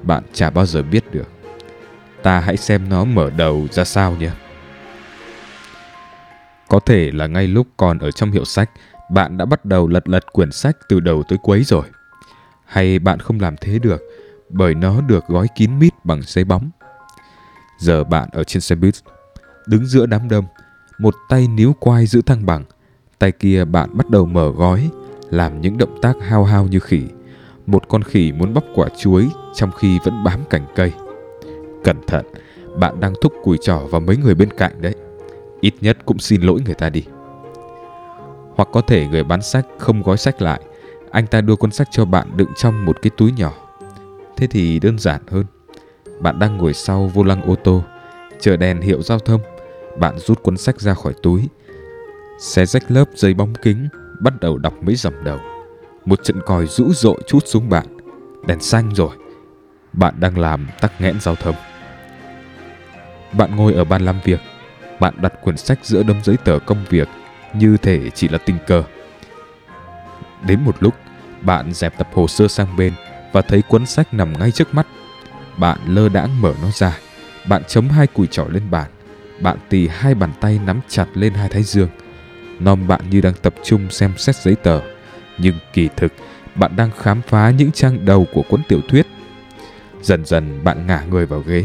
Bạn 0.02 0.23
chả 0.32 0.50
bao 0.50 0.66
giờ 0.66 0.82
biết 0.82 1.04
được. 1.12 1.28
Ta 2.23 2.40
hãy 2.40 2.56
xem 2.56 2.88
nó 2.88 3.04
mở 3.04 3.30
đầu 3.30 3.66
ra 3.70 3.84
sao 3.84 4.16
nhé. 4.20 4.30
Có 6.68 6.80
thể 6.80 7.11
là 7.12 7.26
ngay 7.26 7.49
lúc 7.49 7.66
còn 7.76 7.99
ở 7.99 8.11
trong 8.11 8.30
hiệu 8.30 8.44
sách, 8.44 8.70
bạn 9.11 9.38
đã 9.38 9.44
bắt 9.44 9.64
đầu 9.64 9.88
lật 9.88 10.08
lật 10.08 10.32
quyển 10.32 10.52
sách 10.52 10.76
từ 10.88 11.00
đầu 11.00 11.23
tới 11.28 11.38
cuối 11.42 11.64
rồi. 11.64 11.84
Hay 12.64 12.99
bạn 12.99 13.20
không 13.20 13.40
làm 13.40 13.56
thế 13.61 13.78
được 13.78 14.02
bởi 14.54 14.75
nó 14.75 15.00
được 15.00 15.26
gói 15.26 15.49
kín 15.54 15.78
mít 15.78 16.04
bằng 16.04 16.20
giấy 16.23 16.44
bóng. 16.44 16.70
Giờ 17.78 18.04
bạn 18.04 18.28
ở 18.32 18.44
trên 18.44 18.61
xe 18.61 18.76
buýt, 18.76 18.94
đứng 19.66 19.87
giữa 19.87 20.06
đám 20.06 20.28
đông, 20.28 20.44
một 20.99 21.14
tay 21.28 21.49
níu 21.49 21.73
quai 21.73 22.06
giữ 22.06 22.23
thăng 22.23 22.46
bằng, 22.46 22.64
tay 23.18 23.32
kia 23.32 23.64
bạn 23.64 23.96
bắt 23.96 24.11
đầu 24.11 24.26
mở 24.26 24.50
gói, 24.50 24.90
làm 25.30 25.61
những 25.61 25.78
động 25.78 25.99
tác 26.02 26.16
hao 26.20 26.44
hao 26.44 26.66
như 26.66 26.80
khỉ. 26.80 27.02
Một 27.66 27.88
con 27.88 28.02
khỉ 28.02 28.32
muốn 28.32 28.54
bóc 28.54 28.64
quả 28.75 28.88
chuối 28.99 29.28
trong 29.54 29.70
khi 29.73 29.99
vẫn 30.04 30.25
bám 30.25 30.40
cành 30.50 30.66
cây. 30.75 30.92
Cẩn 31.84 31.96
thận, 32.06 32.26
bạn 32.78 33.00
đang 33.00 33.14
thúc 33.23 33.32
cùi 33.44 33.58
trỏ 33.62 33.78
vào 33.78 34.00
mấy 34.00 34.16
người 34.16 34.34
bên 34.34 34.50
cạnh 34.50 34.82
đấy. 34.82 34.94
Ít 35.61 35.75
nhất 35.80 35.99
cũng 36.04 36.18
xin 36.18 36.42
lỗi 36.42 36.61
người 36.64 36.75
ta 36.75 36.90
đi. 36.90 37.04
Hoặc 38.56 38.68
có 38.73 38.80
thể 38.80 39.06
người 39.06 39.25
bán 39.25 39.42
sách 39.42 39.66
không 39.78 40.02
gói 40.02 40.16
sách 40.16 40.42
lại, 40.42 40.61
anh 41.11 41.26
ta 41.26 41.40
đưa 41.40 41.56
cuốn 41.56 41.70
sách 41.70 41.88
cho 41.90 42.04
bạn 42.04 42.37
đựng 42.37 42.50
trong 42.56 42.84
một 42.84 43.02
cái 43.02 43.11
túi 43.16 43.32
nhỏ 43.32 43.63
Thế 44.36 44.46
thì 44.46 44.78
đơn 44.78 44.98
giản 44.98 45.22
hơn. 45.28 45.44
Bạn 46.20 46.38
đang 46.38 46.56
ngồi 46.56 46.74
sau 46.74 47.10
vô 47.14 47.22
lăng 47.22 47.42
ô 47.42 47.54
tô, 47.54 47.84
chờ 48.40 48.56
đèn 48.56 48.80
hiệu 48.80 49.02
giao 49.02 49.18
thông. 49.18 49.40
Bạn 49.98 50.18
rút 50.18 50.42
cuốn 50.42 50.56
sách 50.56 50.80
ra 50.80 50.94
khỏi 50.94 51.12
túi, 51.22 51.48
xé 52.40 52.66
rách 52.66 52.90
lớp 52.90 53.04
giấy 53.14 53.34
bóng 53.34 53.54
kính, 53.54 53.88
bắt 54.20 54.40
đầu 54.40 54.58
đọc 54.58 54.74
mấy 54.82 54.94
dòng 54.94 55.24
đầu. 55.24 55.38
Một 56.04 56.24
trận 56.24 56.40
còi 56.46 56.66
rũ 56.66 56.92
rội 56.92 57.22
chút 57.26 57.42
xuống 57.46 57.68
bạn. 57.68 57.86
Đèn 58.46 58.60
xanh 58.60 58.90
rồi. 58.94 59.16
Bạn 59.92 60.14
đang 60.20 60.38
làm 60.38 60.68
tắc 60.80 61.00
nghẽn 61.00 61.20
giao 61.20 61.34
thông. 61.34 61.54
Bạn 63.32 63.56
ngồi 63.56 63.74
ở 63.74 63.84
bàn 63.84 64.04
làm 64.04 64.20
việc. 64.24 64.40
Bạn 65.00 65.14
đặt 65.22 65.32
quyển 65.42 65.56
sách 65.56 65.78
giữa 65.82 66.02
đống 66.02 66.20
giấy 66.24 66.36
tờ 66.44 66.58
công 66.58 66.84
việc 66.88 67.08
như 67.54 67.76
thể 67.76 68.10
chỉ 68.10 68.28
là 68.28 68.38
tình 68.38 68.56
cờ. 68.66 68.82
Đến 70.46 70.60
một 70.64 70.76
lúc, 70.80 70.94
bạn 71.40 71.72
dẹp 71.72 71.98
tập 71.98 72.08
hồ 72.12 72.28
sơ 72.28 72.48
sang 72.48 72.76
bên 72.76 72.92
và 73.34 73.42
thấy 73.42 73.62
cuốn 73.62 73.86
sách 73.86 74.14
nằm 74.14 74.32
ngay 74.38 74.50
trước 74.50 74.74
mắt. 74.74 74.86
Bạn 75.56 75.78
lơ 75.86 76.08
đãng 76.08 76.40
mở 76.40 76.54
nó 76.62 76.70
ra. 76.70 76.98
Bạn 77.48 77.62
chống 77.68 77.88
hai 77.88 78.06
cùi 78.06 78.26
trỏ 78.26 78.44
lên 78.50 78.70
bàn. 78.70 78.90
Bạn 79.40 79.58
tì 79.68 79.88
hai 79.88 80.14
bàn 80.14 80.30
tay 80.40 80.60
nắm 80.66 80.80
chặt 80.88 81.06
lên 81.14 81.34
hai 81.34 81.48
thái 81.48 81.62
dương. 81.62 81.88
Nom 82.60 82.86
bạn 82.88 83.00
như 83.10 83.20
đang 83.20 83.34
tập 83.42 83.54
trung 83.64 83.90
xem 83.90 84.12
xét 84.16 84.36
giấy 84.36 84.54
tờ. 84.54 84.80
Nhưng 85.38 85.54
kỳ 85.72 85.88
thực, 85.96 86.12
bạn 86.54 86.76
đang 86.76 86.90
khám 86.98 87.22
phá 87.22 87.50
những 87.50 87.72
trang 87.72 88.04
đầu 88.04 88.26
của 88.34 88.42
cuốn 88.42 88.62
tiểu 88.68 88.80
thuyết. 88.88 89.06
Dần 90.02 90.26
dần 90.26 90.64
bạn 90.64 90.86
ngả 90.86 91.02
người 91.10 91.26
vào 91.26 91.40
ghế. 91.40 91.64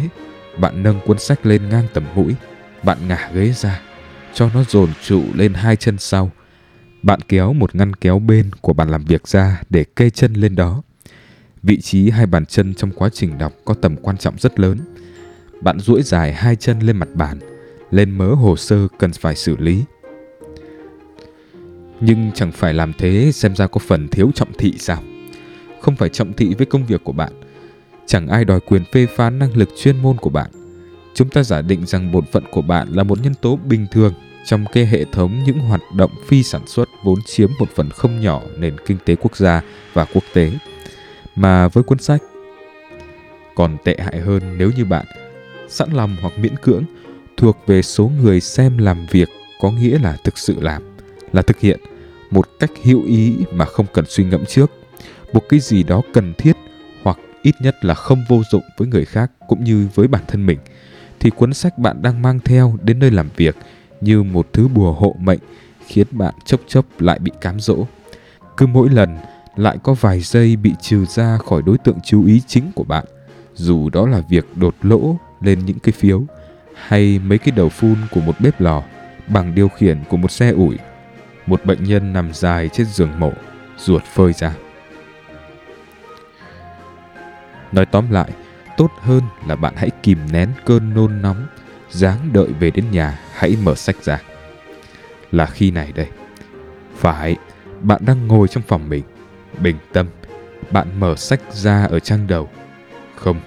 Bạn 0.57 0.83
nâng 0.83 0.99
cuốn 1.05 1.19
sách 1.19 1.45
lên 1.45 1.69
ngang 1.69 1.87
tầm 1.93 2.03
mũi. 2.15 2.35
Bạn 2.83 2.97
ngả 3.07 3.29
ghế 3.33 3.51
ra, 3.51 3.81
cho 4.33 4.49
nó 4.53 4.63
dồn 4.63 4.89
trụ 5.03 5.23
lên 5.33 5.53
hai 5.53 5.75
chân 5.75 5.97
sau. 5.97 6.31
Bạn 7.01 7.19
kéo 7.21 7.53
một 7.53 7.75
ngăn 7.75 7.93
kéo 7.93 8.19
bên 8.19 8.49
của 8.61 8.73
bàn 8.73 8.89
làm 8.89 9.05
việc 9.05 9.27
ra 9.27 9.61
để 9.69 9.85
kê 9.95 10.09
chân 10.09 10.33
lên 10.33 10.55
đó. 10.55 10.81
Vị 11.63 11.81
trí 11.81 12.09
hai 12.09 12.25
bàn 12.25 12.45
chân 12.45 12.73
trong 12.75 12.91
quá 12.91 13.09
trình 13.13 13.37
đọc 13.37 13.53
có 13.65 13.73
tầm 13.73 13.95
quan 13.95 14.17
trọng 14.17 14.35
rất 14.39 14.59
lớn. 14.59 14.77
Bạn 15.61 15.79
duỗi 15.79 16.01
dài 16.01 16.33
hai 16.33 16.55
chân 16.55 16.79
lên 16.79 16.97
mặt 16.97 17.09
bàn, 17.13 17.39
lên 17.91 18.11
mớ 18.11 18.33
hồ 18.33 18.55
sơ 18.55 18.87
cần 18.97 19.11
phải 19.13 19.35
xử 19.35 19.57
lý. 19.57 19.83
Nhưng 22.01 22.31
chẳng 22.35 22.51
phải 22.51 22.73
làm 22.73 22.93
thế 22.93 23.31
xem 23.33 23.55
ra 23.55 23.67
có 23.67 23.79
phần 23.79 24.07
thiếu 24.07 24.31
trọng 24.35 24.53
thị 24.57 24.73
sao? 24.79 25.03
Không 25.81 25.95
phải 25.95 26.09
trọng 26.09 26.33
thị 26.33 26.53
với 26.57 26.65
công 26.65 26.85
việc 26.85 27.03
của 27.03 27.11
bạn. 27.11 27.33
Chẳng 28.05 28.27
ai 28.27 28.45
đòi 28.45 28.59
quyền 28.59 28.83
phê 28.93 29.05
phán 29.15 29.39
năng 29.39 29.57
lực 29.57 29.69
chuyên 29.77 29.97
môn 29.97 30.17
của 30.17 30.29
bạn. 30.29 30.51
Chúng 31.13 31.29
ta 31.29 31.43
giả 31.43 31.61
định 31.61 31.85
rằng 31.85 32.11
bổn 32.11 32.25
phận 32.31 32.43
của 32.51 32.61
bạn 32.61 32.87
là 32.91 33.03
một 33.03 33.21
nhân 33.23 33.33
tố 33.41 33.59
bình 33.65 33.85
thường 33.91 34.13
trong 34.45 34.65
cái 34.73 34.85
hệ 34.85 35.05
thống 35.11 35.43
những 35.45 35.59
hoạt 35.59 35.81
động 35.95 36.11
phi 36.27 36.43
sản 36.43 36.67
xuất 36.67 36.89
vốn 37.03 37.19
chiếm 37.25 37.49
một 37.59 37.69
phần 37.75 37.89
không 37.89 38.21
nhỏ 38.21 38.41
nền 38.57 38.75
kinh 38.85 38.97
tế 39.05 39.15
quốc 39.15 39.37
gia 39.37 39.61
và 39.93 40.05
quốc 40.05 40.23
tế 40.33 40.51
mà 41.35 41.67
với 41.67 41.83
cuốn 41.83 41.99
sách. 41.99 42.21
Còn 43.55 43.77
tệ 43.83 43.97
hại 43.99 44.19
hơn 44.19 44.57
nếu 44.57 44.71
như 44.77 44.85
bạn 44.85 45.05
sẵn 45.67 45.91
lòng 45.91 46.15
hoặc 46.21 46.33
miễn 46.39 46.55
cưỡng 46.57 46.83
thuộc 47.37 47.57
về 47.67 47.81
số 47.81 48.11
người 48.21 48.41
xem 48.41 48.77
làm 48.77 49.05
việc 49.11 49.29
có 49.61 49.71
nghĩa 49.71 49.99
là 49.99 50.17
thực 50.23 50.37
sự 50.37 50.61
làm, 50.61 50.97
là 51.33 51.41
thực 51.41 51.59
hiện 51.59 51.79
một 52.31 52.47
cách 52.59 52.71
hữu 52.83 53.03
ý 53.03 53.35
mà 53.51 53.65
không 53.65 53.85
cần 53.93 54.05
suy 54.07 54.23
ngẫm 54.23 54.45
trước, 54.45 54.71
một 55.33 55.49
cái 55.49 55.59
gì 55.59 55.83
đó 55.83 56.01
cần 56.13 56.33
thiết 56.37 56.53
hoặc 57.03 57.17
ít 57.41 57.55
nhất 57.61 57.75
là 57.81 57.93
không 57.93 58.23
vô 58.29 58.41
dụng 58.51 58.63
với 58.77 58.87
người 58.87 59.05
khác 59.05 59.31
cũng 59.47 59.63
như 59.63 59.87
với 59.95 60.07
bản 60.07 60.23
thân 60.27 60.45
mình 60.45 60.59
thì 61.19 61.29
cuốn 61.29 61.53
sách 61.53 61.77
bạn 61.77 62.01
đang 62.01 62.21
mang 62.21 62.39
theo 62.39 62.77
đến 62.83 62.99
nơi 62.99 63.11
làm 63.11 63.29
việc 63.35 63.55
như 64.01 64.23
một 64.23 64.47
thứ 64.53 64.67
bùa 64.67 64.93
hộ 64.93 65.15
mệnh 65.19 65.39
khiến 65.87 66.07
bạn 66.11 66.33
chốc 66.45 66.61
chốc 66.67 66.85
lại 66.99 67.19
bị 67.19 67.31
cám 67.41 67.59
dỗ. 67.59 67.85
Cứ 68.57 68.65
mỗi 68.65 68.89
lần 68.89 69.17
lại 69.59 69.77
có 69.83 69.93
vài 69.93 70.19
giây 70.19 70.55
bị 70.55 70.73
trừ 70.81 71.05
ra 71.05 71.37
khỏi 71.37 71.61
đối 71.61 71.77
tượng 71.77 71.97
chú 72.03 72.25
ý 72.25 72.41
chính 72.47 72.71
của 72.75 72.83
bạn, 72.83 73.05
dù 73.53 73.89
đó 73.89 74.07
là 74.07 74.21
việc 74.29 74.45
đột 74.57 74.75
lỗ 74.81 75.17
lên 75.41 75.65
những 75.65 75.79
cái 75.79 75.91
phiếu 75.91 76.23
hay 76.73 77.19
mấy 77.19 77.37
cái 77.37 77.51
đầu 77.51 77.69
phun 77.69 77.95
của 78.11 78.21
một 78.21 78.35
bếp 78.39 78.61
lò 78.61 78.83
bằng 79.27 79.55
điều 79.55 79.69
khiển 79.69 80.03
của 80.09 80.17
một 80.17 80.31
xe 80.31 80.49
ủi, 80.49 80.77
một 81.45 81.65
bệnh 81.65 81.83
nhân 81.83 82.13
nằm 82.13 82.33
dài 82.33 82.69
trên 82.69 82.87
giường 82.87 83.19
mổ, 83.19 83.31
ruột 83.77 84.03
phơi 84.03 84.33
ra. 84.33 84.55
Nói 87.71 87.85
tóm 87.85 88.11
lại, 88.11 88.31
tốt 88.77 88.91
hơn 88.99 89.21
là 89.47 89.55
bạn 89.55 89.73
hãy 89.77 89.89
kìm 90.03 90.19
nén 90.31 90.49
cơn 90.65 90.93
nôn 90.93 91.21
nóng, 91.21 91.47
dáng 91.89 92.17
đợi 92.33 92.47
về 92.59 92.71
đến 92.71 92.85
nhà 92.91 93.19
hãy 93.33 93.57
mở 93.63 93.75
sách 93.75 94.03
ra. 94.03 94.21
Là 95.31 95.45
khi 95.45 95.71
này 95.71 95.91
đây. 95.95 96.07
Phải, 96.95 97.35
bạn 97.81 98.01
đang 98.05 98.27
ngồi 98.27 98.47
trong 98.47 98.63
phòng 98.67 98.89
mình, 98.89 99.03
bình 99.61 99.77
tâm, 99.93 100.07
bạn 100.71 100.99
mở 100.99 101.15
sách 101.15 101.41
ra 101.53 101.85
ở 101.85 101.99
trang 101.99 102.27
đầu. 102.27 102.49
Không, 103.15 103.39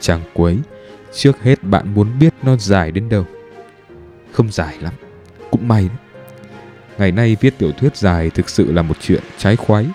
trang 0.00 0.20
cuối, 0.34 0.58
trước 1.12 1.42
hết 1.42 1.64
bạn 1.64 1.94
muốn 1.94 2.18
biết 2.18 2.34
nó 2.42 2.56
dài 2.56 2.92
đến 2.92 3.08
đâu. 3.08 3.24
Không 4.32 4.52
dài 4.52 4.78
lắm, 4.80 4.94
cũng 5.50 5.68
may 5.68 5.88
đấy. 5.88 5.96
Ngày 6.98 7.12
nay 7.12 7.36
viết 7.40 7.58
tiểu 7.58 7.72
thuyết 7.72 7.96
dài 7.96 8.30
thực 8.30 8.48
sự 8.48 8.72
là 8.72 8.82
một 8.82 8.96
chuyện 9.00 9.22
trái 9.38 9.56
khoái. 9.56 9.86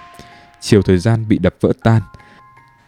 chiều 0.60 0.82
thời 0.82 0.98
gian 0.98 1.28
bị 1.28 1.38
đập 1.38 1.56
vỡ 1.62 1.74
tan. 1.84 2.02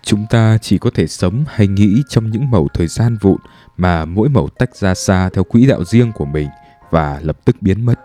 Chúng 0.02 0.26
ta 0.30 0.58
chỉ 0.62 0.78
có 0.78 0.90
thể 0.94 1.08
sống 1.08 1.46
hay 1.48 1.68
nghĩ 1.68 2.04
trong 2.10 2.30
những 2.30 2.52
mẩu 2.52 2.68
thời 2.74 2.88
gian 2.88 3.18
vụn 3.22 3.38
mà 3.78 4.06
mỗi 4.06 4.30
mẩu 4.30 4.50
tách 4.50 4.76
ra 4.76 4.94
xa 4.94 5.30
theo 5.34 5.44
quỹ 5.44 5.66
đạo 5.66 5.84
riêng 5.84 6.12
của 6.12 6.26
mình 6.26 6.48
và 6.90 7.20
lập 7.24 7.38
tức 7.46 7.56
biến 7.62 7.86
mất. 7.86 7.96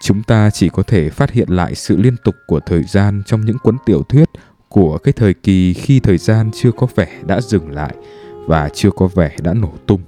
Chúng 0.00 0.22
ta 0.22 0.50
chỉ 0.50 0.68
có 0.68 0.82
thể 0.82 1.10
phát 1.10 1.30
hiện 1.30 1.48
lại 1.48 1.74
sự 1.74 1.96
liên 1.96 2.16
tục 2.24 2.34
của 2.46 2.60
thời 2.66 2.82
gian 2.82 3.22
trong 3.26 3.40
những 3.40 3.58
cuốn 3.58 3.76
tiểu 3.86 4.02
thuyết 4.02 4.30
của 4.68 4.98
cái 4.98 5.12
thời 5.12 5.34
kỳ 5.34 5.74
khi 5.74 6.00
thời 6.00 6.18
gian 6.18 6.50
chưa 6.54 6.70
có 6.72 6.86
vẻ 6.96 7.08
đã 7.26 7.40
dừng 7.40 7.70
lại 7.70 7.94
và 8.46 8.68
chưa 8.68 8.90
có 8.90 9.06
vẻ 9.06 9.36
đã 9.42 9.54
nổ 9.54 9.72
tung. 9.86 10.00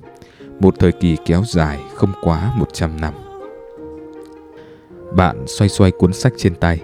Một 0.61 0.75
thời 0.79 0.93
kỳ 0.93 1.17
kéo 1.25 1.43
dài 1.47 1.79
không 1.95 2.13
quá 2.23 2.53
100 2.57 3.01
năm. 3.01 3.15
Bạn 5.17 5.45
xoay 5.47 5.69
xoay 5.69 5.91
cuốn 5.91 6.13
sách 6.13 6.33
trên 6.37 6.55
tay. 6.55 6.81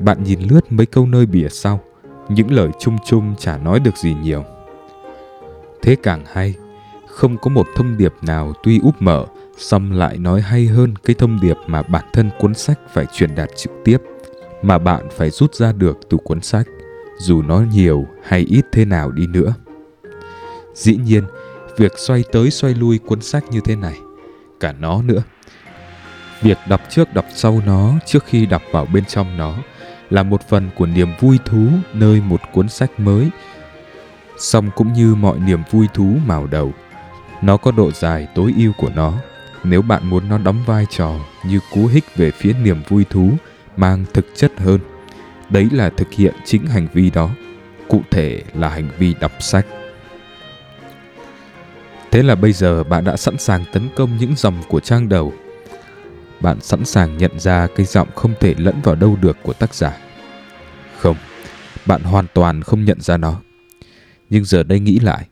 Bạn 0.00 0.24
nhìn 0.24 0.40
lướt 0.40 0.72
mấy 0.72 0.86
câu 0.86 1.06
nơi 1.06 1.26
bìa 1.26 1.48
sau. 1.48 1.80
Những 2.28 2.50
lời 2.50 2.68
chung 2.80 2.96
chung 3.06 3.34
chả 3.38 3.58
nói 3.58 3.80
được 3.80 3.96
gì 3.96 4.14
nhiều. 4.22 4.44
Thế 5.82 5.96
càng 6.02 6.24
hay, 6.32 6.54
không 7.06 7.38
có 7.38 7.50
một 7.50 7.66
thông 7.76 7.96
điệp 7.96 8.14
nào 8.22 8.52
tuy 8.62 8.80
úp 8.82 9.02
mở, 9.02 9.26
xong 9.56 9.92
lại 9.92 10.18
nói 10.18 10.40
hay 10.40 10.66
hơn 10.66 10.94
cái 11.04 11.16
thông 11.18 11.40
điệp 11.40 11.56
mà 11.66 11.82
bản 11.82 12.04
thân 12.12 12.30
cuốn 12.38 12.54
sách 12.54 12.78
phải 12.92 13.06
truyền 13.06 13.34
đạt 13.34 13.48
trực 13.56 13.72
tiếp, 13.84 13.98
mà 14.62 14.78
bạn 14.78 15.08
phải 15.16 15.30
rút 15.30 15.54
ra 15.54 15.72
được 15.72 15.98
từ 16.10 16.18
cuốn 16.24 16.40
sách, 16.40 16.66
dù 17.18 17.42
nó 17.42 17.60
nhiều 17.60 18.06
hay 18.24 18.40
ít 18.40 18.64
thế 18.72 18.84
nào 18.84 19.10
đi 19.10 19.26
nữa. 19.26 19.54
Dĩ 20.74 20.96
nhiên, 20.96 21.24
việc 21.76 21.92
xoay 21.98 22.24
tới 22.32 22.50
xoay 22.50 22.74
lui 22.74 22.98
cuốn 22.98 23.20
sách 23.20 23.44
như 23.50 23.60
thế 23.64 23.76
này, 23.76 23.96
cả 24.60 24.72
nó 24.72 25.02
nữa, 25.02 25.22
Việc 26.42 26.58
đọc 26.68 26.80
trước 26.88 27.14
đọc 27.14 27.24
sau 27.34 27.60
nó 27.66 27.94
trước 28.06 28.24
khi 28.26 28.46
đọc 28.46 28.62
vào 28.72 28.86
bên 28.92 29.04
trong 29.04 29.36
nó 29.36 29.54
là 30.10 30.22
một 30.22 30.48
phần 30.48 30.70
của 30.76 30.86
niềm 30.86 31.08
vui 31.20 31.38
thú 31.44 31.66
nơi 31.92 32.20
một 32.20 32.40
cuốn 32.52 32.68
sách 32.68 33.00
mới. 33.00 33.30
Song 34.38 34.70
cũng 34.76 34.92
như 34.92 35.14
mọi 35.14 35.38
niềm 35.38 35.62
vui 35.70 35.86
thú 35.94 36.16
màu 36.26 36.46
đầu, 36.46 36.72
nó 37.42 37.56
có 37.56 37.72
độ 37.72 37.90
dài 37.90 38.28
tối 38.34 38.54
ưu 38.56 38.72
của 38.78 38.90
nó. 38.94 39.14
Nếu 39.64 39.82
bạn 39.82 40.10
muốn 40.10 40.28
nó 40.28 40.38
đóng 40.38 40.62
vai 40.66 40.86
trò 40.90 41.14
như 41.44 41.60
cú 41.72 41.86
hích 41.86 42.04
về 42.16 42.30
phía 42.30 42.52
niềm 42.52 42.82
vui 42.88 43.04
thú 43.10 43.32
mang 43.76 44.04
thực 44.12 44.26
chất 44.34 44.52
hơn, 44.56 44.80
đấy 45.50 45.68
là 45.72 45.90
thực 45.90 46.12
hiện 46.12 46.34
chính 46.44 46.66
hành 46.66 46.86
vi 46.92 47.10
đó, 47.10 47.30
cụ 47.88 48.02
thể 48.10 48.42
là 48.54 48.68
hành 48.68 48.88
vi 48.98 49.14
đọc 49.20 49.32
sách. 49.40 49.66
Thế 52.10 52.22
là 52.22 52.34
bây 52.34 52.52
giờ 52.52 52.84
bạn 52.84 53.04
đã 53.04 53.16
sẵn 53.16 53.38
sàng 53.38 53.64
tấn 53.72 53.88
công 53.96 54.16
những 54.16 54.34
dòng 54.36 54.62
của 54.68 54.80
trang 54.80 55.08
đầu 55.08 55.32
bạn 56.42 56.60
sẵn 56.60 56.84
sàng 56.84 57.18
nhận 57.18 57.40
ra 57.40 57.66
cái 57.76 57.86
giọng 57.86 58.08
không 58.14 58.34
thể 58.40 58.54
lẫn 58.58 58.80
vào 58.82 58.94
đâu 58.94 59.16
được 59.20 59.36
của 59.42 59.52
tác 59.52 59.74
giả. 59.74 59.98
Không, 60.98 61.16
bạn 61.86 62.02
hoàn 62.02 62.26
toàn 62.34 62.62
không 62.62 62.84
nhận 62.84 63.00
ra 63.00 63.16
nó. 63.16 63.40
Nhưng 64.30 64.44
giờ 64.44 64.62
đây 64.62 64.80
nghĩ 64.80 64.98
lại, 64.98 65.26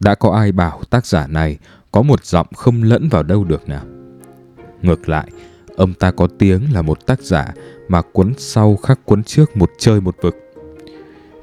đã 0.00 0.14
có 0.14 0.30
ai 0.30 0.52
bảo 0.52 0.82
tác 0.90 1.06
giả 1.06 1.26
này 1.26 1.58
có 1.94 2.02
một 2.02 2.24
giọng 2.24 2.46
không 2.56 2.82
lẫn 2.82 3.08
vào 3.08 3.22
đâu 3.22 3.44
được 3.44 3.68
nào? 3.68 3.84
Ngược 4.82 5.08
lại, 5.08 5.28
ông 5.76 5.94
ta 5.94 6.10
có 6.10 6.28
tiếng 6.38 6.72
là 6.72 6.82
một 6.82 7.06
tác 7.06 7.20
giả 7.20 7.54
mà 7.88 8.02
cuốn 8.02 8.32
sau 8.38 8.76
khác 8.76 9.00
cuốn 9.04 9.22
trước 9.24 9.56
một 9.56 9.70
chơi 9.78 10.00
một 10.00 10.16
vực. 10.22 10.36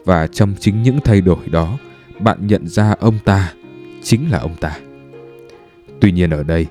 Và 0.05 0.27
trong 0.27 0.53
chính 0.59 0.83
những 0.83 0.99
thay 1.03 1.21
đổi 1.21 1.47
đó, 1.51 1.77
bạn 2.19 2.47
nhận 2.47 2.67
ra 2.67 2.95
ông 2.99 3.19
ta 3.25 3.53
chính 4.03 4.31
là 4.31 4.39
ông 4.39 4.55
ta. 4.55 4.79
Tuy 6.01 6.11
nhiên 6.11 6.29
ở 6.29 6.43
đây, 6.43 6.65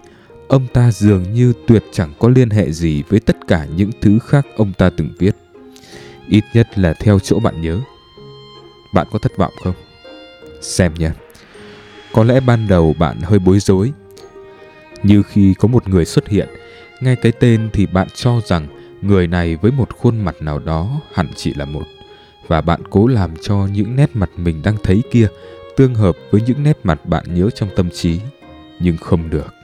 ông 0.49 0.67
ta 0.73 0.91
dường 0.91 1.33
như 1.33 1.53
tuyệt 1.67 1.85
chẳng 1.93 2.13
có 2.19 2.29
liên 2.29 2.51
hệ 2.51 2.73
gì 2.73 3.03
với 3.09 3.21
tất 3.21 3.37
cả 3.49 3.67
những 3.77 3.91
thứ 4.01 4.19
khác 4.19 4.47
ông 4.57 4.73
ta 4.79 4.91
từng 4.97 5.11
viết. 5.19 5.37
Ít 6.29 6.45
nhất 6.55 6.79
là 6.79 6.93
theo 6.93 7.19
chỗ 7.19 7.39
bạn 7.39 7.61
nhớ. 7.61 7.81
Bạn 8.95 9.07
có 9.13 9.19
thất 9.19 9.37
vọng 9.37 9.53
không? 9.65 9.75
Xem 10.61 10.95
nhé. 10.95 11.11
Có 12.13 12.25
lẽ 12.25 12.41
ban 12.41 12.69
đầu 12.69 12.95
bạn 12.99 13.21
hơi 13.21 13.39
bối 13.39 13.59
rối. 13.61 13.93
Như 15.03 15.23
khi 15.23 15.55
có 15.55 15.69
một 15.69 15.89
người 15.89 16.05
xuất 16.05 16.29
hiện, 16.29 16.49
nghe 17.01 17.15
cái 17.15 17.33
tên 17.33 17.71
thì 17.73 17.87
bạn 17.87 18.09
cho 18.15 18.41
rằng 18.47 18.67
người 19.03 19.27
này 19.27 19.57
với 19.57 19.73
một 19.73 19.97
khuôn 19.97 20.21
mặt 20.21 20.35
nào 20.41 20.59
đó 20.59 21.01
hẳn 21.15 21.27
chỉ 21.37 21.55
là 21.55 21.65
một. 21.65 21.85
Và 22.47 22.61
bạn 22.61 22.81
cố 22.91 23.07
làm 23.07 23.31
cho 23.43 23.69
những 23.73 23.97
nét 23.97 24.11
mặt 24.15 24.31
mình 24.37 24.63
đang 24.63 24.77
thấy 24.83 25.03
kia 25.11 25.29
tương 25.77 25.95
hợp 25.95 26.17
với 26.31 26.41
những 26.47 26.63
nét 26.63 26.79
mặt 26.83 27.07
bạn 27.07 27.35
nhớ 27.35 27.51
trong 27.51 27.69
tâm 27.77 27.91
trí. 27.91 28.21
Nhưng 28.81 28.97
không 28.97 29.31
được 29.31 29.55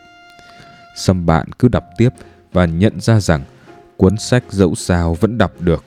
Xong 0.96 1.26
bạn 1.26 1.46
cứ 1.58 1.68
đọc 1.68 1.84
tiếp 1.98 2.08
và 2.52 2.64
nhận 2.64 3.00
ra 3.00 3.20
rằng 3.20 3.44
cuốn 3.96 4.16
sách 4.16 4.44
dẫu 4.50 4.74
sao 4.74 5.14
vẫn 5.14 5.38
đọc 5.38 5.52
được. 5.60 5.84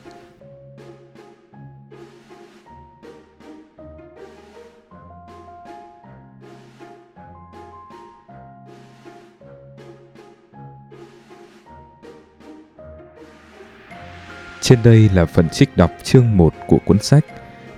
Trên 14.70 14.80
đây 14.84 15.10
là 15.14 15.26
phần 15.26 15.50
trích 15.50 15.78
đọc 15.78 15.92
chương 16.04 16.38
1 16.38 16.54
của 16.68 16.78
cuốn 16.86 17.00
sách 17.00 17.26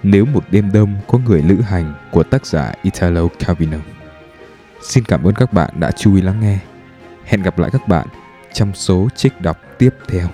Nếu 0.03 0.25
một 0.25 0.43
đêm 0.51 0.71
đông 0.71 0.95
có 1.07 1.17
người 1.17 1.41
lữ 1.41 1.61
hành 1.61 1.93
của 2.11 2.23
tác 2.23 2.45
giả 2.45 2.73
Italo 2.83 3.27
Calvino. 3.39 3.77
Xin 4.81 5.03
cảm 5.03 5.23
ơn 5.23 5.35
các 5.35 5.53
bạn 5.53 5.69
đã 5.79 5.91
chú 5.91 6.15
ý 6.15 6.21
lắng 6.21 6.39
nghe. 6.39 6.59
Hẹn 7.25 7.41
gặp 7.41 7.59
lại 7.59 7.69
các 7.73 7.87
bạn 7.87 8.07
trong 8.53 8.71
số 8.73 9.09
trích 9.15 9.41
đọc 9.41 9.57
tiếp 9.77 9.89
theo. 10.07 10.27